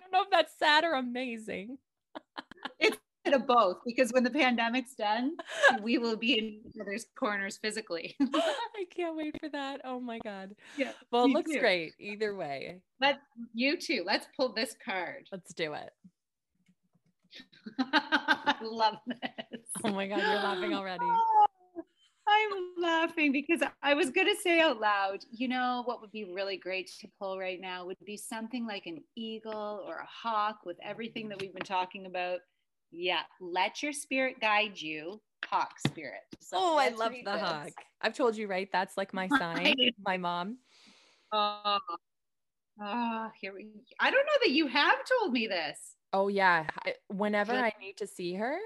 don't 0.00 0.12
know 0.12 0.22
if 0.22 0.30
that's 0.30 0.56
sad 0.58 0.84
or 0.84 0.94
amazing. 0.94 1.78
it's 2.78 2.98
bit 3.24 3.34
of 3.34 3.46
both 3.46 3.78
because 3.84 4.12
when 4.12 4.24
the 4.24 4.30
pandemic's 4.30 4.94
done, 4.94 5.36
we 5.82 5.98
will 5.98 6.16
be 6.16 6.38
in 6.38 6.44
each 6.44 6.80
other's 6.80 7.06
corners 7.16 7.56
physically. 7.56 8.16
I 8.20 8.84
can't 8.94 9.16
wait 9.16 9.38
for 9.40 9.48
that. 9.50 9.80
Oh 9.84 10.00
my 10.00 10.18
god. 10.20 10.54
Yeah. 10.76 10.92
Well, 11.10 11.24
it 11.24 11.30
looks 11.30 11.52
too. 11.52 11.60
great 11.60 11.94
either 11.98 12.34
way. 12.34 12.80
Let 13.00 13.20
you 13.54 13.76
too. 13.76 14.02
Let's 14.06 14.26
pull 14.36 14.52
this 14.52 14.74
card. 14.84 15.28
Let's 15.30 15.52
do 15.54 15.74
it. 15.74 15.90
I 17.78 18.56
love 18.62 18.96
this. 19.06 19.60
Oh 19.84 19.92
my 19.92 20.06
God, 20.06 20.18
you're 20.18 20.42
laughing 20.42 20.74
already. 20.74 21.04
I'm 22.28 22.82
laughing 22.82 23.32
because 23.32 23.60
I 23.82 23.94
was 23.94 24.10
going 24.10 24.28
to 24.28 24.40
say 24.40 24.60
out 24.60 24.80
loud, 24.80 25.24
you 25.30 25.48
know, 25.48 25.82
what 25.86 26.00
would 26.00 26.12
be 26.12 26.24
really 26.24 26.56
great 26.56 26.90
to 27.00 27.08
pull 27.18 27.38
right 27.38 27.60
now 27.60 27.84
would 27.84 27.96
be 28.04 28.16
something 28.16 28.66
like 28.66 28.86
an 28.86 29.02
eagle 29.16 29.82
or 29.86 29.96
a 29.96 30.06
hawk 30.06 30.60
with 30.64 30.76
everything 30.84 31.28
that 31.28 31.40
we've 31.40 31.54
been 31.54 31.64
talking 31.64 32.06
about. 32.06 32.38
Yeah, 32.92 33.20
let 33.40 33.82
your 33.82 33.92
spirit 33.92 34.40
guide 34.40 34.80
you, 34.80 35.20
hawk 35.46 35.72
spirit. 35.86 36.20
So 36.40 36.58
oh, 36.60 36.76
I 36.76 36.90
love 36.90 37.12
the 37.12 37.30
this. 37.30 37.40
hawk. 37.40 37.70
I've 38.00 38.14
told 38.14 38.36
you, 38.36 38.46
right? 38.46 38.68
That's 38.72 38.96
like 38.96 39.12
my 39.12 39.28
sign, 39.28 39.74
my 40.06 40.16
mom. 40.16 40.58
Oh, 41.32 41.78
oh, 42.80 43.30
here 43.40 43.54
we. 43.54 43.68
I 43.98 44.10
don't 44.10 44.26
know 44.26 44.40
that 44.44 44.50
you 44.50 44.66
have 44.66 44.98
told 45.20 45.32
me 45.32 45.46
this. 45.46 45.96
Oh 46.12 46.28
yeah. 46.28 46.66
I, 46.84 46.94
whenever 47.08 47.52
I 47.52 47.72
need 47.80 47.96
to 47.98 48.06
see 48.06 48.34
her, 48.34 48.58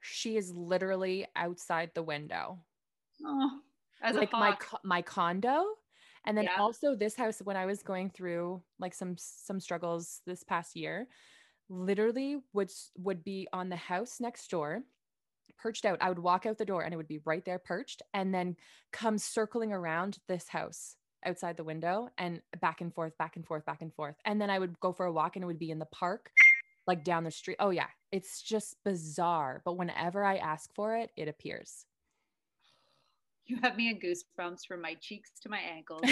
she 0.00 0.36
is 0.36 0.54
literally 0.54 1.26
outside 1.34 1.90
the 1.94 2.02
window. 2.02 2.58
Oh, 3.24 3.60
as 4.02 4.16
like 4.16 4.32
my 4.32 4.56
my 4.82 5.02
condo, 5.02 5.64
and 6.26 6.36
then 6.36 6.44
yeah. 6.44 6.56
also 6.58 6.94
this 6.94 7.14
house. 7.16 7.38
When 7.38 7.56
I 7.56 7.66
was 7.66 7.82
going 7.82 8.10
through 8.10 8.62
like 8.78 8.94
some 8.94 9.16
some 9.16 9.60
struggles 9.60 10.20
this 10.26 10.42
past 10.42 10.76
year, 10.76 11.08
literally 11.68 12.38
would 12.52 12.70
would 12.98 13.24
be 13.24 13.48
on 13.52 13.70
the 13.70 13.76
house 13.76 14.20
next 14.20 14.50
door, 14.50 14.82
perched 15.56 15.86
out. 15.86 15.98
I 16.02 16.10
would 16.10 16.18
walk 16.18 16.44
out 16.44 16.58
the 16.58 16.66
door 16.66 16.82
and 16.82 16.92
it 16.92 16.98
would 16.98 17.08
be 17.08 17.20
right 17.24 17.44
there 17.44 17.58
perched, 17.58 18.02
and 18.12 18.34
then 18.34 18.56
come 18.92 19.16
circling 19.16 19.72
around 19.72 20.18
this 20.28 20.48
house 20.48 20.96
outside 21.24 21.56
the 21.56 21.64
window 21.64 22.10
and 22.18 22.42
back 22.60 22.82
and 22.82 22.94
forth, 22.94 23.16
back 23.16 23.36
and 23.36 23.46
forth, 23.46 23.64
back 23.64 23.80
and 23.80 23.94
forth. 23.94 24.16
And 24.26 24.38
then 24.38 24.50
I 24.50 24.58
would 24.58 24.78
go 24.80 24.92
for 24.92 25.06
a 25.06 25.12
walk 25.12 25.36
and 25.36 25.42
it 25.42 25.46
would 25.46 25.58
be 25.58 25.70
in 25.70 25.78
the 25.78 25.86
park 25.86 26.30
like 26.86 27.04
down 27.04 27.24
the 27.24 27.30
street. 27.30 27.56
Oh, 27.60 27.70
yeah. 27.70 27.88
It's 28.12 28.42
just 28.42 28.76
bizarre. 28.84 29.62
But 29.64 29.76
whenever 29.76 30.24
I 30.24 30.36
ask 30.36 30.72
for 30.74 30.96
it, 30.96 31.10
it 31.16 31.28
appears. 31.28 31.86
You 33.46 33.58
have 33.62 33.76
me 33.76 33.90
in 33.90 33.98
goosebumps 33.98 34.66
from 34.66 34.80
my 34.80 34.94
cheeks 34.94 35.30
to 35.42 35.48
my 35.48 35.58
ankles. 35.58 36.02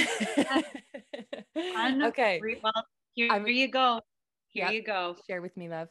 okay. 1.57 2.41
Well, 2.63 2.87
here, 3.15 3.33
here 3.39 3.47
you 3.49 3.69
go. 3.69 4.01
Here 4.49 4.67
yep. 4.67 4.75
you 4.75 4.83
go. 4.83 5.17
Share 5.27 5.41
with 5.41 5.57
me, 5.57 5.69
love. 5.69 5.89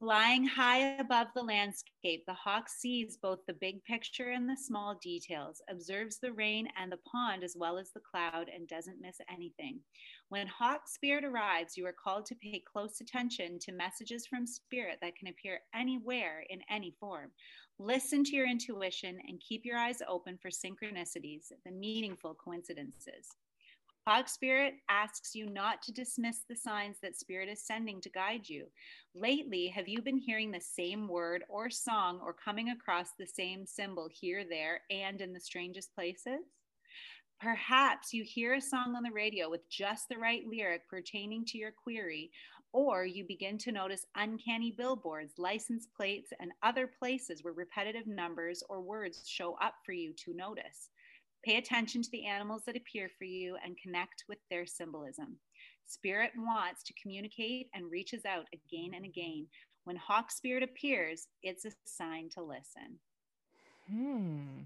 Flying 0.00 0.46
high 0.46 0.96
above 1.00 1.26
the 1.34 1.42
landscape, 1.42 2.24
the 2.24 2.32
hawk 2.32 2.68
sees 2.68 3.16
both 3.16 3.40
the 3.46 3.54
big 3.54 3.82
picture 3.82 4.30
and 4.30 4.48
the 4.48 4.56
small 4.56 4.94
details, 5.02 5.60
observes 5.68 6.18
the 6.18 6.32
rain 6.32 6.68
and 6.80 6.92
the 6.92 6.98
pond 6.98 7.42
as 7.42 7.56
well 7.58 7.78
as 7.78 7.90
the 7.90 8.00
cloud, 8.08 8.48
and 8.48 8.68
doesn't 8.68 9.00
miss 9.00 9.16
anything. 9.28 9.80
When 10.28 10.46
hawk 10.46 10.82
spirit 10.86 11.24
arrives, 11.24 11.76
you 11.76 11.84
are 11.84 11.92
called 11.92 12.26
to 12.26 12.36
pay 12.36 12.62
close 12.72 13.00
attention 13.00 13.58
to 13.58 13.72
messages 13.72 14.24
from 14.24 14.46
spirit 14.46 14.98
that 15.02 15.16
can 15.16 15.26
appear 15.26 15.62
anywhere 15.74 16.44
in 16.48 16.60
any 16.70 16.94
form. 17.00 17.32
Listen 17.80 18.22
to 18.22 18.36
your 18.36 18.48
intuition 18.48 19.18
and 19.26 19.40
keep 19.40 19.64
your 19.64 19.78
eyes 19.78 20.00
open 20.06 20.38
for 20.40 20.48
synchronicities, 20.48 21.50
the 21.64 21.72
meaningful 21.72 22.34
coincidences. 22.34 23.34
Hawk 24.08 24.26
Spirit 24.26 24.76
asks 24.88 25.34
you 25.34 25.44
not 25.50 25.82
to 25.82 25.92
dismiss 25.92 26.38
the 26.48 26.56
signs 26.56 26.96
that 27.02 27.14
Spirit 27.14 27.46
is 27.50 27.66
sending 27.66 28.00
to 28.00 28.08
guide 28.08 28.48
you. 28.48 28.64
Lately, 29.14 29.66
have 29.66 29.86
you 29.86 30.00
been 30.00 30.16
hearing 30.16 30.50
the 30.50 30.62
same 30.62 31.08
word 31.08 31.44
or 31.50 31.68
song 31.68 32.18
or 32.24 32.32
coming 32.32 32.70
across 32.70 33.08
the 33.18 33.26
same 33.26 33.66
symbol 33.66 34.08
here, 34.10 34.46
there, 34.48 34.80
and 34.90 35.20
in 35.20 35.34
the 35.34 35.40
strangest 35.40 35.94
places? 35.94 36.40
Perhaps 37.38 38.14
you 38.14 38.24
hear 38.24 38.54
a 38.54 38.62
song 38.62 38.94
on 38.96 39.02
the 39.02 39.12
radio 39.12 39.50
with 39.50 39.68
just 39.68 40.08
the 40.08 40.16
right 40.16 40.46
lyric 40.46 40.88
pertaining 40.88 41.44
to 41.44 41.58
your 41.58 41.72
query, 41.72 42.30
or 42.72 43.04
you 43.04 43.26
begin 43.28 43.58
to 43.58 43.72
notice 43.72 44.06
uncanny 44.16 44.70
billboards, 44.70 45.34
license 45.36 45.86
plates, 45.94 46.32
and 46.40 46.52
other 46.62 46.86
places 46.98 47.44
where 47.44 47.52
repetitive 47.52 48.06
numbers 48.06 48.62
or 48.70 48.80
words 48.80 49.24
show 49.26 49.58
up 49.60 49.74
for 49.84 49.92
you 49.92 50.14
to 50.14 50.32
notice. 50.32 50.88
Pay 51.44 51.56
attention 51.56 52.02
to 52.02 52.10
the 52.10 52.26
animals 52.26 52.62
that 52.66 52.76
appear 52.76 53.10
for 53.16 53.24
you 53.24 53.56
and 53.64 53.78
connect 53.82 54.24
with 54.28 54.38
their 54.50 54.66
symbolism. 54.66 55.38
Spirit 55.86 56.32
wants 56.36 56.82
to 56.84 56.94
communicate 57.00 57.68
and 57.74 57.90
reaches 57.90 58.24
out 58.24 58.46
again 58.52 58.92
and 58.94 59.04
again. 59.04 59.46
When 59.84 59.96
Hawk 59.96 60.30
Spirit 60.30 60.62
appears, 60.62 61.28
it's 61.42 61.64
a 61.64 61.70
sign 61.84 62.28
to 62.34 62.42
listen. 62.42 62.98
Hmm. 63.90 64.62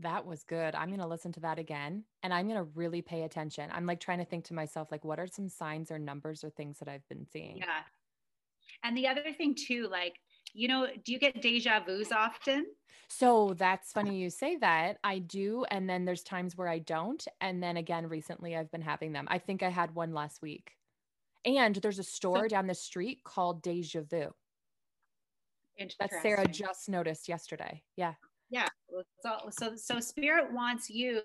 That 0.00 0.26
was 0.26 0.42
good. 0.44 0.74
I'm 0.74 0.88
going 0.88 1.00
to 1.00 1.06
listen 1.06 1.30
to 1.32 1.40
that 1.40 1.58
again 1.58 2.04
and 2.22 2.32
I'm 2.32 2.48
going 2.48 2.58
to 2.58 2.70
really 2.74 3.02
pay 3.02 3.22
attention. 3.22 3.70
I'm 3.72 3.86
like 3.86 4.00
trying 4.00 4.18
to 4.18 4.24
think 4.24 4.44
to 4.46 4.54
myself, 4.54 4.90
like, 4.90 5.04
what 5.04 5.20
are 5.20 5.26
some 5.26 5.48
signs 5.48 5.90
or 5.90 5.98
numbers 5.98 6.42
or 6.42 6.50
things 6.50 6.78
that 6.78 6.88
I've 6.88 7.06
been 7.08 7.26
seeing? 7.30 7.58
Yeah. 7.58 7.82
And 8.82 8.96
the 8.96 9.06
other 9.06 9.32
thing, 9.36 9.54
too, 9.54 9.88
like, 9.90 10.14
you 10.52 10.68
know, 10.68 10.86
do 11.04 11.12
you 11.12 11.18
get 11.18 11.40
deja 11.40 11.80
vus 11.80 12.12
often? 12.12 12.66
So 13.08 13.54
that's 13.58 13.92
funny 13.92 14.18
you 14.18 14.30
say 14.30 14.56
that. 14.58 14.98
I 15.02 15.18
do. 15.18 15.64
And 15.70 15.90
then 15.90 16.04
there's 16.04 16.22
times 16.22 16.56
where 16.56 16.68
I 16.68 16.78
don't. 16.78 17.26
And 17.40 17.62
then 17.62 17.76
again, 17.76 18.08
recently 18.08 18.56
I've 18.56 18.70
been 18.70 18.82
having 18.82 19.12
them. 19.12 19.26
I 19.28 19.38
think 19.38 19.62
I 19.62 19.68
had 19.68 19.94
one 19.94 20.14
last 20.14 20.42
week. 20.42 20.72
And 21.44 21.74
there's 21.76 21.98
a 21.98 22.04
store 22.04 22.42
so, 22.42 22.48
down 22.48 22.66
the 22.66 22.74
street 22.74 23.24
called 23.24 23.62
Deja 23.62 24.02
Vu. 24.02 24.32
That 25.98 26.10
Sarah 26.22 26.46
just 26.46 26.88
noticed 26.88 27.28
yesterday. 27.28 27.82
Yeah. 27.96 28.14
Yeah. 28.50 28.68
So, 29.22 29.50
so, 29.50 29.76
so 29.76 30.00
spirit 30.00 30.52
wants 30.52 30.90
you 30.90 31.22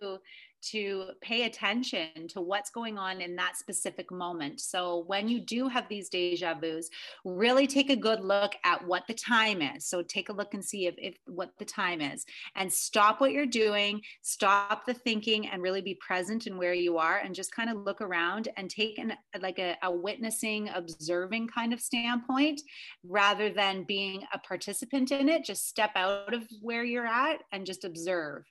to 0.71 1.05
pay 1.21 1.43
attention 1.43 2.27
to 2.29 2.41
what's 2.41 2.69
going 2.69 2.97
on 2.97 3.21
in 3.21 3.35
that 3.35 3.57
specific 3.57 4.11
moment. 4.11 4.59
So 4.59 5.03
when 5.07 5.27
you 5.27 5.39
do 5.39 5.67
have 5.67 5.87
these 5.87 6.09
deja 6.09 6.55
vus, 6.55 6.89
really 7.23 7.67
take 7.67 7.89
a 7.89 7.95
good 7.95 8.21
look 8.21 8.53
at 8.63 8.85
what 8.85 9.03
the 9.07 9.13
time 9.13 9.61
is. 9.61 9.85
So 9.85 10.01
take 10.01 10.29
a 10.29 10.33
look 10.33 10.53
and 10.53 10.63
see 10.63 10.87
if, 10.87 10.95
if 10.97 11.15
what 11.25 11.51
the 11.59 11.65
time 11.65 12.01
is 12.01 12.25
and 12.55 12.71
stop 12.71 13.21
what 13.21 13.31
you're 13.31 13.45
doing, 13.45 14.01
stop 14.21 14.85
the 14.85 14.93
thinking 14.93 15.47
and 15.47 15.61
really 15.61 15.81
be 15.81 15.95
present 15.95 16.47
in 16.47 16.57
where 16.57 16.73
you 16.73 16.97
are 16.97 17.19
and 17.19 17.35
just 17.35 17.55
kind 17.55 17.69
of 17.69 17.77
look 17.77 18.01
around 18.01 18.49
and 18.57 18.69
take 18.69 18.97
an 18.97 19.13
like 19.41 19.59
a, 19.59 19.75
a 19.83 19.91
witnessing, 19.91 20.69
observing 20.73 21.47
kind 21.47 21.73
of 21.73 21.79
standpoint 21.79 22.61
rather 23.03 23.49
than 23.49 23.83
being 23.83 24.23
a 24.33 24.39
participant 24.39 25.11
in 25.11 25.29
it. 25.29 25.45
Just 25.45 25.67
step 25.67 25.91
out 25.95 26.33
of 26.33 26.47
where 26.61 26.83
you're 26.83 27.07
at 27.07 27.43
and 27.51 27.65
just 27.65 27.83
observe 27.83 28.45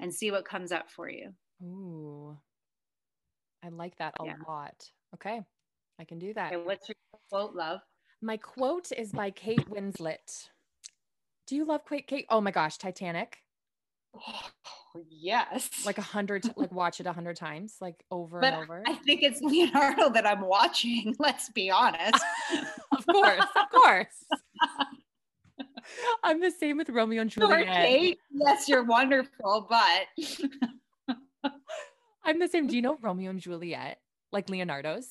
and 0.00 0.12
see 0.12 0.30
what 0.30 0.44
comes 0.44 0.72
up 0.72 0.90
for 0.90 1.08
you. 1.08 1.32
Ooh. 1.62 2.36
I 3.62 3.68
like 3.68 3.96
that 3.96 4.14
a 4.20 4.26
Yeah. 4.26 4.36
lot. 4.46 4.90
Okay. 5.14 5.42
I 5.98 6.04
can 6.04 6.18
do 6.18 6.34
that. 6.34 6.52
Okay, 6.52 6.62
what's 6.62 6.88
your 6.88 6.96
quote, 7.30 7.54
love? 7.54 7.80
My 8.20 8.36
quote 8.36 8.90
is 8.92 9.12
by 9.12 9.30
Kate 9.30 9.68
Winslet. 9.68 10.48
Do 11.46 11.56
you 11.56 11.64
love 11.64 11.82
Kate? 11.88 12.06
Kate? 12.06 12.26
Oh 12.30 12.40
my 12.40 12.50
gosh, 12.50 12.78
Titanic. 12.78 13.38
Oh, 14.14 14.50
yes. 15.08 15.84
Like 15.84 15.98
a 15.98 16.02
hundred, 16.02 16.44
like 16.56 16.72
watch 16.72 17.00
it 17.00 17.06
a 17.06 17.12
hundred 17.12 17.36
times, 17.36 17.76
like 17.80 18.04
over 18.10 18.40
but 18.40 18.52
and 18.52 18.62
over. 18.62 18.82
I 18.86 18.94
think 18.94 19.22
it's 19.22 19.40
Leonardo 19.40 20.10
that 20.10 20.26
I'm 20.26 20.42
watching. 20.42 21.14
Let's 21.18 21.48
be 21.50 21.70
honest. 21.70 22.22
of 22.96 23.06
course, 23.06 23.44
of 23.56 23.70
course. 23.70 24.24
I'm 26.22 26.40
the 26.40 26.50
same 26.50 26.76
with 26.76 26.88
Romeo 26.90 27.22
and 27.22 27.30
Juliet. 27.30 27.66
Kate. 27.66 28.18
Yes, 28.30 28.68
you're 28.68 28.84
wonderful, 28.84 29.66
but 29.68 30.06
I'm 32.24 32.38
the 32.38 32.48
same. 32.48 32.66
Do 32.66 32.76
you 32.76 32.82
know 32.82 32.98
Romeo 33.00 33.30
and 33.30 33.40
Juliet? 33.40 33.98
Like 34.32 34.48
Leonardo's? 34.48 35.08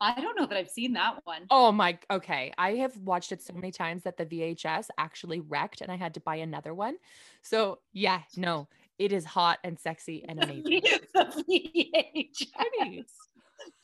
I 0.00 0.20
don't 0.20 0.38
know 0.38 0.46
that 0.46 0.56
I've 0.56 0.70
seen 0.70 0.92
that 0.94 1.20
one. 1.24 1.42
Oh 1.50 1.72
my, 1.72 1.98
okay. 2.10 2.52
I 2.58 2.72
have 2.74 2.96
watched 2.98 3.32
it 3.32 3.42
so 3.42 3.54
many 3.54 3.70
times 3.70 4.02
that 4.02 4.16
the 4.16 4.26
VHS 4.26 4.88
actually 4.98 5.40
wrecked 5.40 5.80
and 5.80 5.90
I 5.90 5.96
had 5.96 6.14
to 6.14 6.20
buy 6.20 6.36
another 6.36 6.74
one. 6.74 6.96
So, 7.42 7.78
yeah, 7.92 8.20
no, 8.36 8.68
it 8.98 9.12
is 9.12 9.24
hot 9.24 9.58
and 9.64 9.78
sexy 9.78 10.24
and 10.28 10.42
amazing. 10.42 10.82
The 11.14 11.24
VHS. 11.24 13.06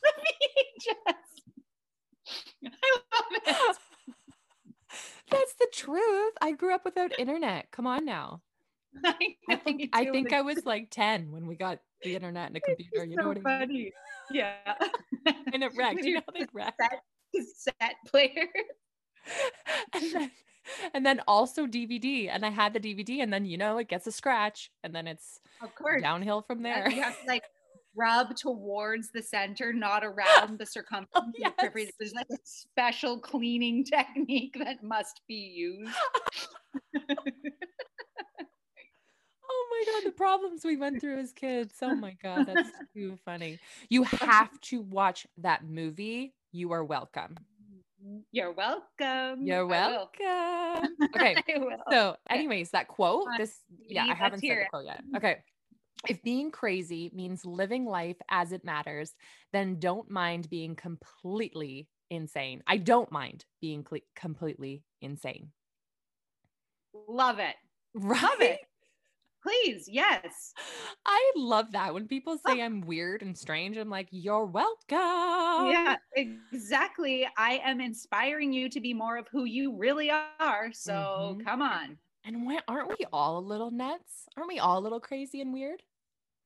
The 0.03 0.11
VHS. 0.21 1.11
I 2.65 2.99
love 3.13 3.25
it. 3.31 3.77
That's 5.31 5.53
the 5.55 5.67
truth. 5.73 6.33
I 6.41 6.51
grew 6.51 6.73
up 6.73 6.85
without 6.85 7.17
internet. 7.19 7.71
Come 7.71 7.87
on 7.87 8.05
now. 8.05 8.41
I, 9.05 9.15
I 9.49 9.55
think 9.55 9.89
I 9.93 10.05
think 10.11 10.33
I 10.33 10.41
was 10.41 10.65
like 10.65 10.89
10 10.91 11.31
when 11.31 11.47
we 11.47 11.55
got 11.55 11.79
the 12.03 12.13
internet 12.15 12.47
and 12.47 12.57
a 12.57 12.59
computer. 12.65 13.05
You 13.05 13.15
know 13.15 13.23
so 13.23 13.27
what 13.29 13.47
I 13.47 13.65
mean? 13.65 13.91
Yeah. 14.31 14.55
And 15.53 15.63
it 15.63 15.71
wrecked. 15.77 16.03
You 16.03 16.15
know 16.15 16.21
they 16.33 16.45
wrecked. 16.51 16.79
Cassette, 16.79 17.01
cassette 17.79 17.95
player. 18.07 18.47
and 19.93 20.13
then 20.13 20.31
and 20.93 21.05
then 21.05 21.21
also 21.27 21.67
DVD. 21.67 22.29
And 22.31 22.45
I 22.45 22.49
had 22.49 22.73
the 22.73 22.79
DVD, 22.79 23.21
and 23.21 23.31
then 23.31 23.45
you 23.45 23.57
know 23.57 23.77
it 23.77 23.87
gets 23.87 24.07
a 24.07 24.11
scratch, 24.11 24.71
and 24.83 24.95
then 24.95 25.07
it's 25.07 25.39
Of 25.61 25.75
course. 25.75 26.01
downhill 26.01 26.41
from 26.41 26.65
Yeah, 26.65 26.81
there. 26.83 26.91
You 26.91 27.01
have 27.03 27.19
to 27.21 27.27
like 27.27 27.43
rub 27.95 28.35
towards 28.35 29.11
the 29.11 29.21
center, 29.21 29.73
not 29.73 30.03
around 30.03 30.59
the 30.59 30.63
oh, 30.67 30.71
circumference. 30.71 31.09
Oh, 31.15 31.27
of 31.27 31.33
the 31.33 31.39
yes. 31.39 31.91
There's 31.99 32.13
like 32.13 32.27
a 32.31 32.37
special 32.43 33.19
cleaning 33.19 33.83
technique 33.85 34.55
that 34.63 34.83
must 34.83 35.21
be 35.27 35.35
used. 35.35 35.93
Oh 39.53 39.67
my 39.69 39.91
god, 39.91 40.07
the 40.07 40.13
problems 40.13 40.63
we 40.63 40.77
went 40.77 41.01
through 41.01 41.19
as 41.19 41.33
kids. 41.33 41.75
Oh 41.81 41.93
my 41.93 42.15
god, 42.23 42.45
that's 42.45 42.69
too 42.95 43.17
funny. 43.25 43.59
You 43.89 44.03
have 44.03 44.49
to 44.61 44.81
watch 44.81 45.27
that 45.39 45.65
movie. 45.65 46.33
You 46.53 46.71
are 46.71 46.85
welcome. 46.85 47.35
You're 48.31 48.53
welcome. 48.53 49.45
You're 49.45 49.67
welcome. 49.67 50.95
Okay. 51.15 51.35
So, 51.91 52.15
anyways, 52.29 52.71
that 52.71 52.87
quote, 52.87 53.27
this, 53.37 53.59
yeah, 53.87 54.05
I 54.05 54.13
haven't 54.13 54.39
said 54.39 54.57
the 54.57 54.65
quote 54.69 54.85
yet. 54.85 55.01
Okay. 55.17 55.43
If 56.07 56.23
being 56.23 56.51
crazy 56.51 57.11
means 57.13 57.45
living 57.45 57.85
life 57.85 58.17
as 58.29 58.51
it 58.51 58.63
matters, 58.65 59.13
then 59.53 59.79
don't 59.79 60.09
mind 60.09 60.49
being 60.49 60.75
completely 60.75 61.89
insane. 62.09 62.63
I 62.67 62.77
don't 62.77 63.11
mind 63.11 63.45
being 63.61 63.83
cle- 63.83 63.99
completely 64.15 64.83
insane. 65.01 65.51
Love 67.07 67.39
it. 67.39 67.55
Right? 67.93 68.21
Love 68.21 68.41
it. 68.41 68.59
Please, 69.43 69.87
yes. 69.89 70.53
I 71.05 71.31
love 71.35 71.71
that. 71.71 71.93
When 71.93 72.07
people 72.07 72.37
say 72.37 72.61
I'm 72.61 72.81
weird 72.81 73.21
and 73.21 73.37
strange, 73.37 73.77
I'm 73.77 73.89
like, 73.89 74.07
you're 74.11 74.45
welcome. 74.45 75.71
yeah, 75.71 75.97
exactly. 76.15 77.27
I 77.37 77.59
am 77.63 77.81
inspiring 77.81 78.53
you 78.53 78.69
to 78.69 78.79
be 78.79 78.93
more 78.93 79.17
of 79.17 79.27
who 79.29 79.45
you 79.45 79.75
really 79.77 80.09
are. 80.11 80.71
So 80.73 81.37
Mhm. 81.39 81.43
come 81.45 81.61
on. 81.61 81.97
And 82.23 82.45
when, 82.45 82.59
aren't 82.67 82.89
we 82.99 83.05
all 83.11 83.39
a 83.39 83.41
little 83.41 83.71
nuts? 83.71 84.27
Aren't 84.37 84.49
we 84.49 84.59
all 84.59 84.77
a 84.77 84.81
little 84.83 84.99
crazy 84.99 85.41
and 85.41 85.53
weird? 85.53 85.81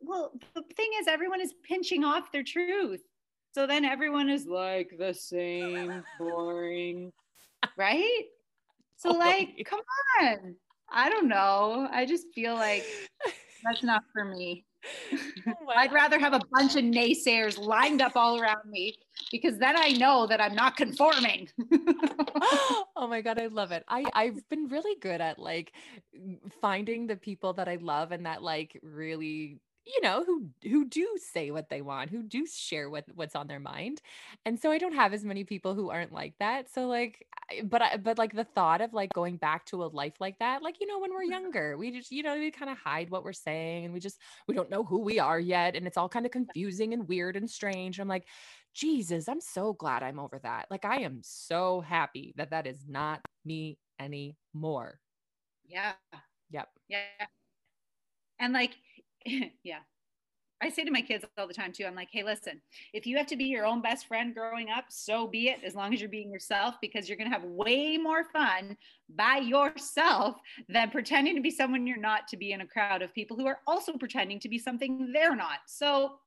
Well, 0.06 0.32
the 0.54 0.64
thing 0.76 0.90
is, 1.00 1.08
everyone 1.08 1.42
is 1.42 1.54
pinching 1.64 2.04
off 2.04 2.32
their 2.32 2.44
truth. 2.44 3.02
So 3.54 3.66
then 3.66 3.86
everyone 3.86 4.30
is 4.30 4.46
like 4.46 4.96
the 5.00 5.14
same, 5.14 6.04
boring, 6.20 7.12
right? 7.78 8.24
So, 8.98 9.12
like, 9.12 9.66
come 9.66 9.80
on. 10.22 10.56
I 10.92 11.10
don't 11.10 11.28
know. 11.28 11.88
I 11.92 12.06
just 12.06 12.28
feel 12.34 12.54
like 12.54 12.86
that's 13.64 13.84
not 13.84 14.04
for 14.14 14.26
me. 14.26 14.66
I'd 15.76 15.92
rather 15.92 16.20
have 16.20 16.34
a 16.34 16.42
bunch 16.52 16.76
of 16.76 16.84
naysayers 16.84 17.58
lined 17.58 18.02
up 18.02 18.16
all 18.16 18.40
around 18.40 18.70
me 18.70 18.96
because 19.32 19.58
then 19.58 19.76
I 19.78 19.90
know 19.90 20.28
that 20.28 20.40
I'm 20.40 20.56
not 20.56 20.78
conforming. 20.78 21.50
oh 22.96 23.08
my 23.08 23.22
god, 23.22 23.40
I 23.40 23.48
love 23.48 23.72
it. 23.72 23.84
I 23.88 24.06
I've 24.14 24.48
been 24.50 24.68
really 24.68 24.96
good 25.00 25.22
at 25.22 25.40
like 25.40 25.74
finding 26.62 27.08
the 27.08 27.16
people 27.16 27.54
that 27.54 27.68
I 27.68 27.78
love 27.82 28.12
and 28.12 28.26
that 28.26 28.44
like 28.44 28.80
really 28.84 29.60
you 29.86 30.02
know 30.02 30.24
who 30.26 30.50
who 30.64 30.86
do 30.86 31.08
say 31.32 31.52
what 31.52 31.70
they 31.70 31.82
want 31.82 32.10
who 32.10 32.24
do 32.24 32.46
share 32.46 32.90
what 32.90 33.06
what's 33.14 33.36
on 33.36 33.48
their 33.48 33.60
mind 33.60 34.02
and 34.46 34.60
so 34.60 34.72
i 34.72 34.78
don't 34.78 34.96
have 34.96 35.14
as 35.14 35.24
many 35.24 35.44
people 35.44 35.76
who 35.76 35.90
aren't 35.90 36.12
like 36.12 36.34
that 36.40 36.70
so 36.70 36.88
like 36.88 37.26
but 37.66 37.82
I, 37.82 37.98
but 37.98 38.18
like 38.18 38.34
the 38.34 38.44
thought 38.44 38.82
of 38.82 38.94
like 38.94 39.14
going 39.14 39.38
back 39.38 39.66
to 39.68 39.84
a 39.84 39.86
life 39.86 40.16
like 40.20 40.40
that 40.40 40.64
like 40.64 40.78
you 40.80 40.88
know 40.88 41.00
when 41.00 41.12
we're 41.12 41.22
mm-hmm. 41.24 41.44
younger 41.44 41.78
we 41.78 41.92
just 41.92 42.12
you 42.12 42.24
know 42.24 42.36
we 42.36 42.50
kind 42.50 42.72
of 42.72 42.78
hide 42.78 43.10
what 43.12 43.24
we're 43.24 43.34
saying 43.34 43.86
and 43.86 43.94
we 43.94 44.00
just 44.00 44.20
we 44.48 44.56
don't 44.56 44.72
know 44.72 44.84
who 44.84 45.00
we 45.00 45.20
are 45.20 45.40
yet 45.40 45.76
and 45.76 45.86
it's 45.86 45.98
all 45.98 46.10
kind 46.10 46.26
of 46.26 46.32
confusing 46.32 46.94
and 46.94 47.08
weird 47.08 47.36
and 47.36 47.50
strange 47.50 48.00
i'm 48.00 48.08
like 48.08 48.26
jesus 48.74 49.30
i'm 49.30 49.42
so 49.42 49.74
glad 49.74 50.02
i'm 50.02 50.20
over 50.20 50.40
that 50.42 50.66
like 50.72 50.84
i 50.84 50.98
am 51.02 51.20
so 51.22 51.82
happy 51.82 52.34
that 52.36 52.50
that 52.50 52.66
is 52.66 52.86
not 52.88 53.22
me 53.46 53.78
anymore 54.00 55.00
yeah. 55.68 55.94
yep 56.50 56.70
Yeah. 56.90 57.28
And 58.40 58.54
like, 58.54 58.76
yeah. 59.64 59.80
I 60.62 60.70
say 60.70 60.86
to 60.86 60.92
my 60.92 61.02
kids 61.02 61.26
all 61.38 61.48
the 61.48 61.54
time 61.54 61.74
too, 61.74 61.86
I'm 61.86 61.96
like, 61.96 62.08
hey, 62.12 62.24
listen, 62.24 62.62
if 62.94 63.06
you 63.06 63.18
have 63.18 63.28
to 63.28 63.36
be 63.36 63.46
your 63.46 63.66
own 63.66 63.82
best 63.82 64.08
friend 64.08 64.34
growing 64.34 64.70
up, 64.70 64.86
so 64.90 65.28
be 65.28 65.50
it, 65.50 65.60
as 65.66 65.76
long 65.76 65.94
as 65.94 66.00
you're 66.00 66.10
being 66.10 66.32
yourself, 66.32 66.76
because 66.82 67.10
you're 67.10 67.18
going 67.18 67.30
to 67.30 67.38
have 67.38 67.44
way 67.44 67.98
more 67.98 68.24
fun 68.32 68.78
by 69.14 69.38
yourself 69.38 70.38
than 70.70 70.90
pretending 70.92 71.36
to 71.36 71.42
be 71.42 71.52
someone 71.52 71.86
you're 71.86 71.98
not 71.98 72.28
to 72.30 72.38
be 72.38 72.54
in 72.54 72.62
a 72.62 72.68
crowd 72.68 73.02
of 73.02 73.14
people 73.14 73.36
who 73.36 73.46
are 73.46 73.60
also 73.68 73.94
pretending 73.98 74.40
to 74.40 74.50
be 74.50 74.58
something 74.58 75.12
they're 75.12 75.36
not. 75.36 75.60
So 75.68 76.20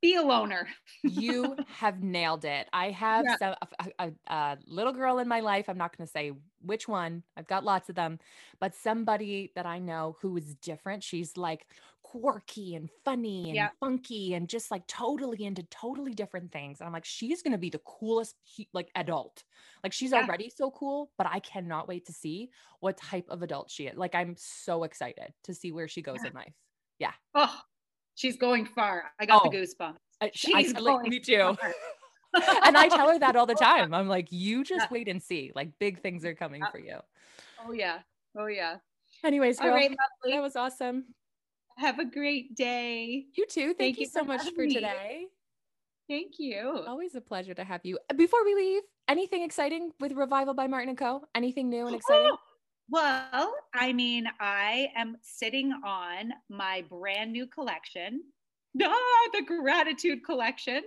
be 0.00 0.14
a 0.14 0.22
loner. 0.22 0.68
you 1.02 1.56
have 1.68 2.02
nailed 2.02 2.44
it. 2.44 2.68
I 2.72 2.90
have 2.90 3.24
Yeah. 3.24 3.36
some, 3.38 3.54
a, 3.78 3.90
a- 3.98 4.32
a 4.32 4.58
little 4.66 4.92
girl 4.92 5.18
in 5.18 5.28
my 5.28 5.40
life. 5.40 5.68
I'm 5.68 5.78
not 5.78 5.96
going 5.96 6.06
to 6.06 6.10
say 6.10 6.32
which 6.60 6.86
one. 6.88 7.22
I've 7.36 7.46
got 7.46 7.64
lots 7.64 7.88
of 7.88 7.94
them, 7.94 8.18
but 8.60 8.74
somebody 8.74 9.52
that 9.54 9.66
I 9.66 9.78
know 9.78 10.16
who 10.20 10.36
is 10.36 10.54
different. 10.56 11.02
She's 11.02 11.36
like 11.36 11.66
quirky 12.02 12.74
and 12.74 12.88
funny 13.04 13.44
and 13.46 13.54
Yeah. 13.54 13.68
funky 13.80 14.34
and 14.34 14.48
just 14.48 14.70
like 14.70 14.86
totally 14.86 15.44
into 15.44 15.62
totally 15.64 16.14
different 16.14 16.52
things. 16.52 16.80
And 16.80 16.86
I'm 16.86 16.92
like, 16.92 17.04
she's 17.04 17.42
going 17.42 17.52
to 17.52 17.58
be 17.58 17.70
the 17.70 17.80
coolest 17.80 18.34
like 18.72 18.90
adult. 18.94 19.44
Like 19.84 19.92
she's 19.92 20.12
Yeah. 20.12 20.22
already 20.22 20.50
so 20.50 20.70
cool, 20.70 21.10
but 21.18 21.26
I 21.30 21.40
cannot 21.40 21.86
wait 21.88 22.06
to 22.06 22.12
see 22.12 22.50
what 22.80 22.96
type 22.96 23.26
of 23.28 23.42
adult 23.42 23.70
she 23.70 23.86
is. 23.88 23.96
Like 23.98 24.14
I'm 24.14 24.36
so 24.38 24.84
excited 24.84 25.34
to 25.44 25.54
see 25.54 25.70
where 25.72 25.88
she 25.88 26.02
goes 26.02 26.24
in 26.24 26.32
life. 26.32 26.54
Yeah. 26.98 27.12
Oh, 27.34 27.60
she's 28.18 28.36
going 28.36 28.66
far. 28.66 29.04
I 29.20 29.26
got 29.26 29.42
Oh. 29.44 29.50
the 29.50 29.56
goosebumps. 29.56 29.96
I, 30.20 30.26
I- 30.26 30.30
She's 30.34 30.74
like, 30.74 30.84
going 30.84 31.08
me 31.08 31.20
too. 31.20 31.56
and 32.64 32.76
I 32.76 32.88
tell 32.88 33.08
her 33.10 33.18
that 33.18 33.36
all 33.36 33.46
the 33.46 33.54
time. 33.70 33.94
I'm 33.94 34.08
like, 34.08 34.28
you 34.30 34.64
just 34.64 34.82
Yeah. 34.82 34.88
wait 34.90 35.08
and 35.08 35.22
see. 35.22 35.52
Like 35.54 35.70
big 35.78 36.02
things 36.02 36.24
are 36.24 36.34
coming 36.34 36.60
Yeah. 36.60 36.70
for 36.70 36.78
you. 36.78 36.96
Oh, 37.64 37.72
yeah. 37.72 37.98
Oh, 38.36 38.46
yeah. 38.46 38.76
Anyways, 39.24 39.58
girl, 39.58 39.72
right, 39.74 39.90
that 40.30 40.40
was 40.42 40.54
awesome. 40.54 41.06
Have 41.76 41.98
a 41.98 42.04
great 42.04 42.54
day. 42.54 43.26
You 43.36 43.46
too. 43.46 43.66
Thank, 43.74 43.78
Thank 43.78 43.96
you, 43.98 44.02
you 44.02 44.08
so 44.08 44.20
for 44.20 44.26
much 44.26 44.52
for 44.54 44.62
me. 44.62 44.74
today. 44.74 45.26
Thank 46.08 46.38
you. 46.38 46.84
Always 46.86 47.14
a 47.14 47.20
pleasure 47.20 47.54
to 47.54 47.64
have 47.64 47.80
you. 47.84 47.98
Before 48.16 48.44
we 48.44 48.54
leave, 48.54 48.82
anything 49.08 49.42
exciting 49.42 49.92
with 50.00 50.12
Revival 50.12 50.54
by 50.54 50.66
Martin 50.66 50.88
and 50.90 50.98
Co? 50.98 51.22
Anything 51.34 51.68
new 51.68 51.86
and 51.86 51.94
oh, 51.94 51.98
exciting? 51.98 52.30
Oh, 52.32 52.38
well, 52.90 53.54
I 53.74 53.92
mean, 53.92 54.26
I 54.40 54.88
am 54.96 55.16
sitting 55.22 55.72
on 55.84 56.32
my 56.48 56.84
brand 56.88 57.32
new 57.32 57.46
collection, 57.46 58.22
ah, 58.82 59.28
the 59.32 59.42
Gratitude 59.42 60.24
Collection. 60.24 60.82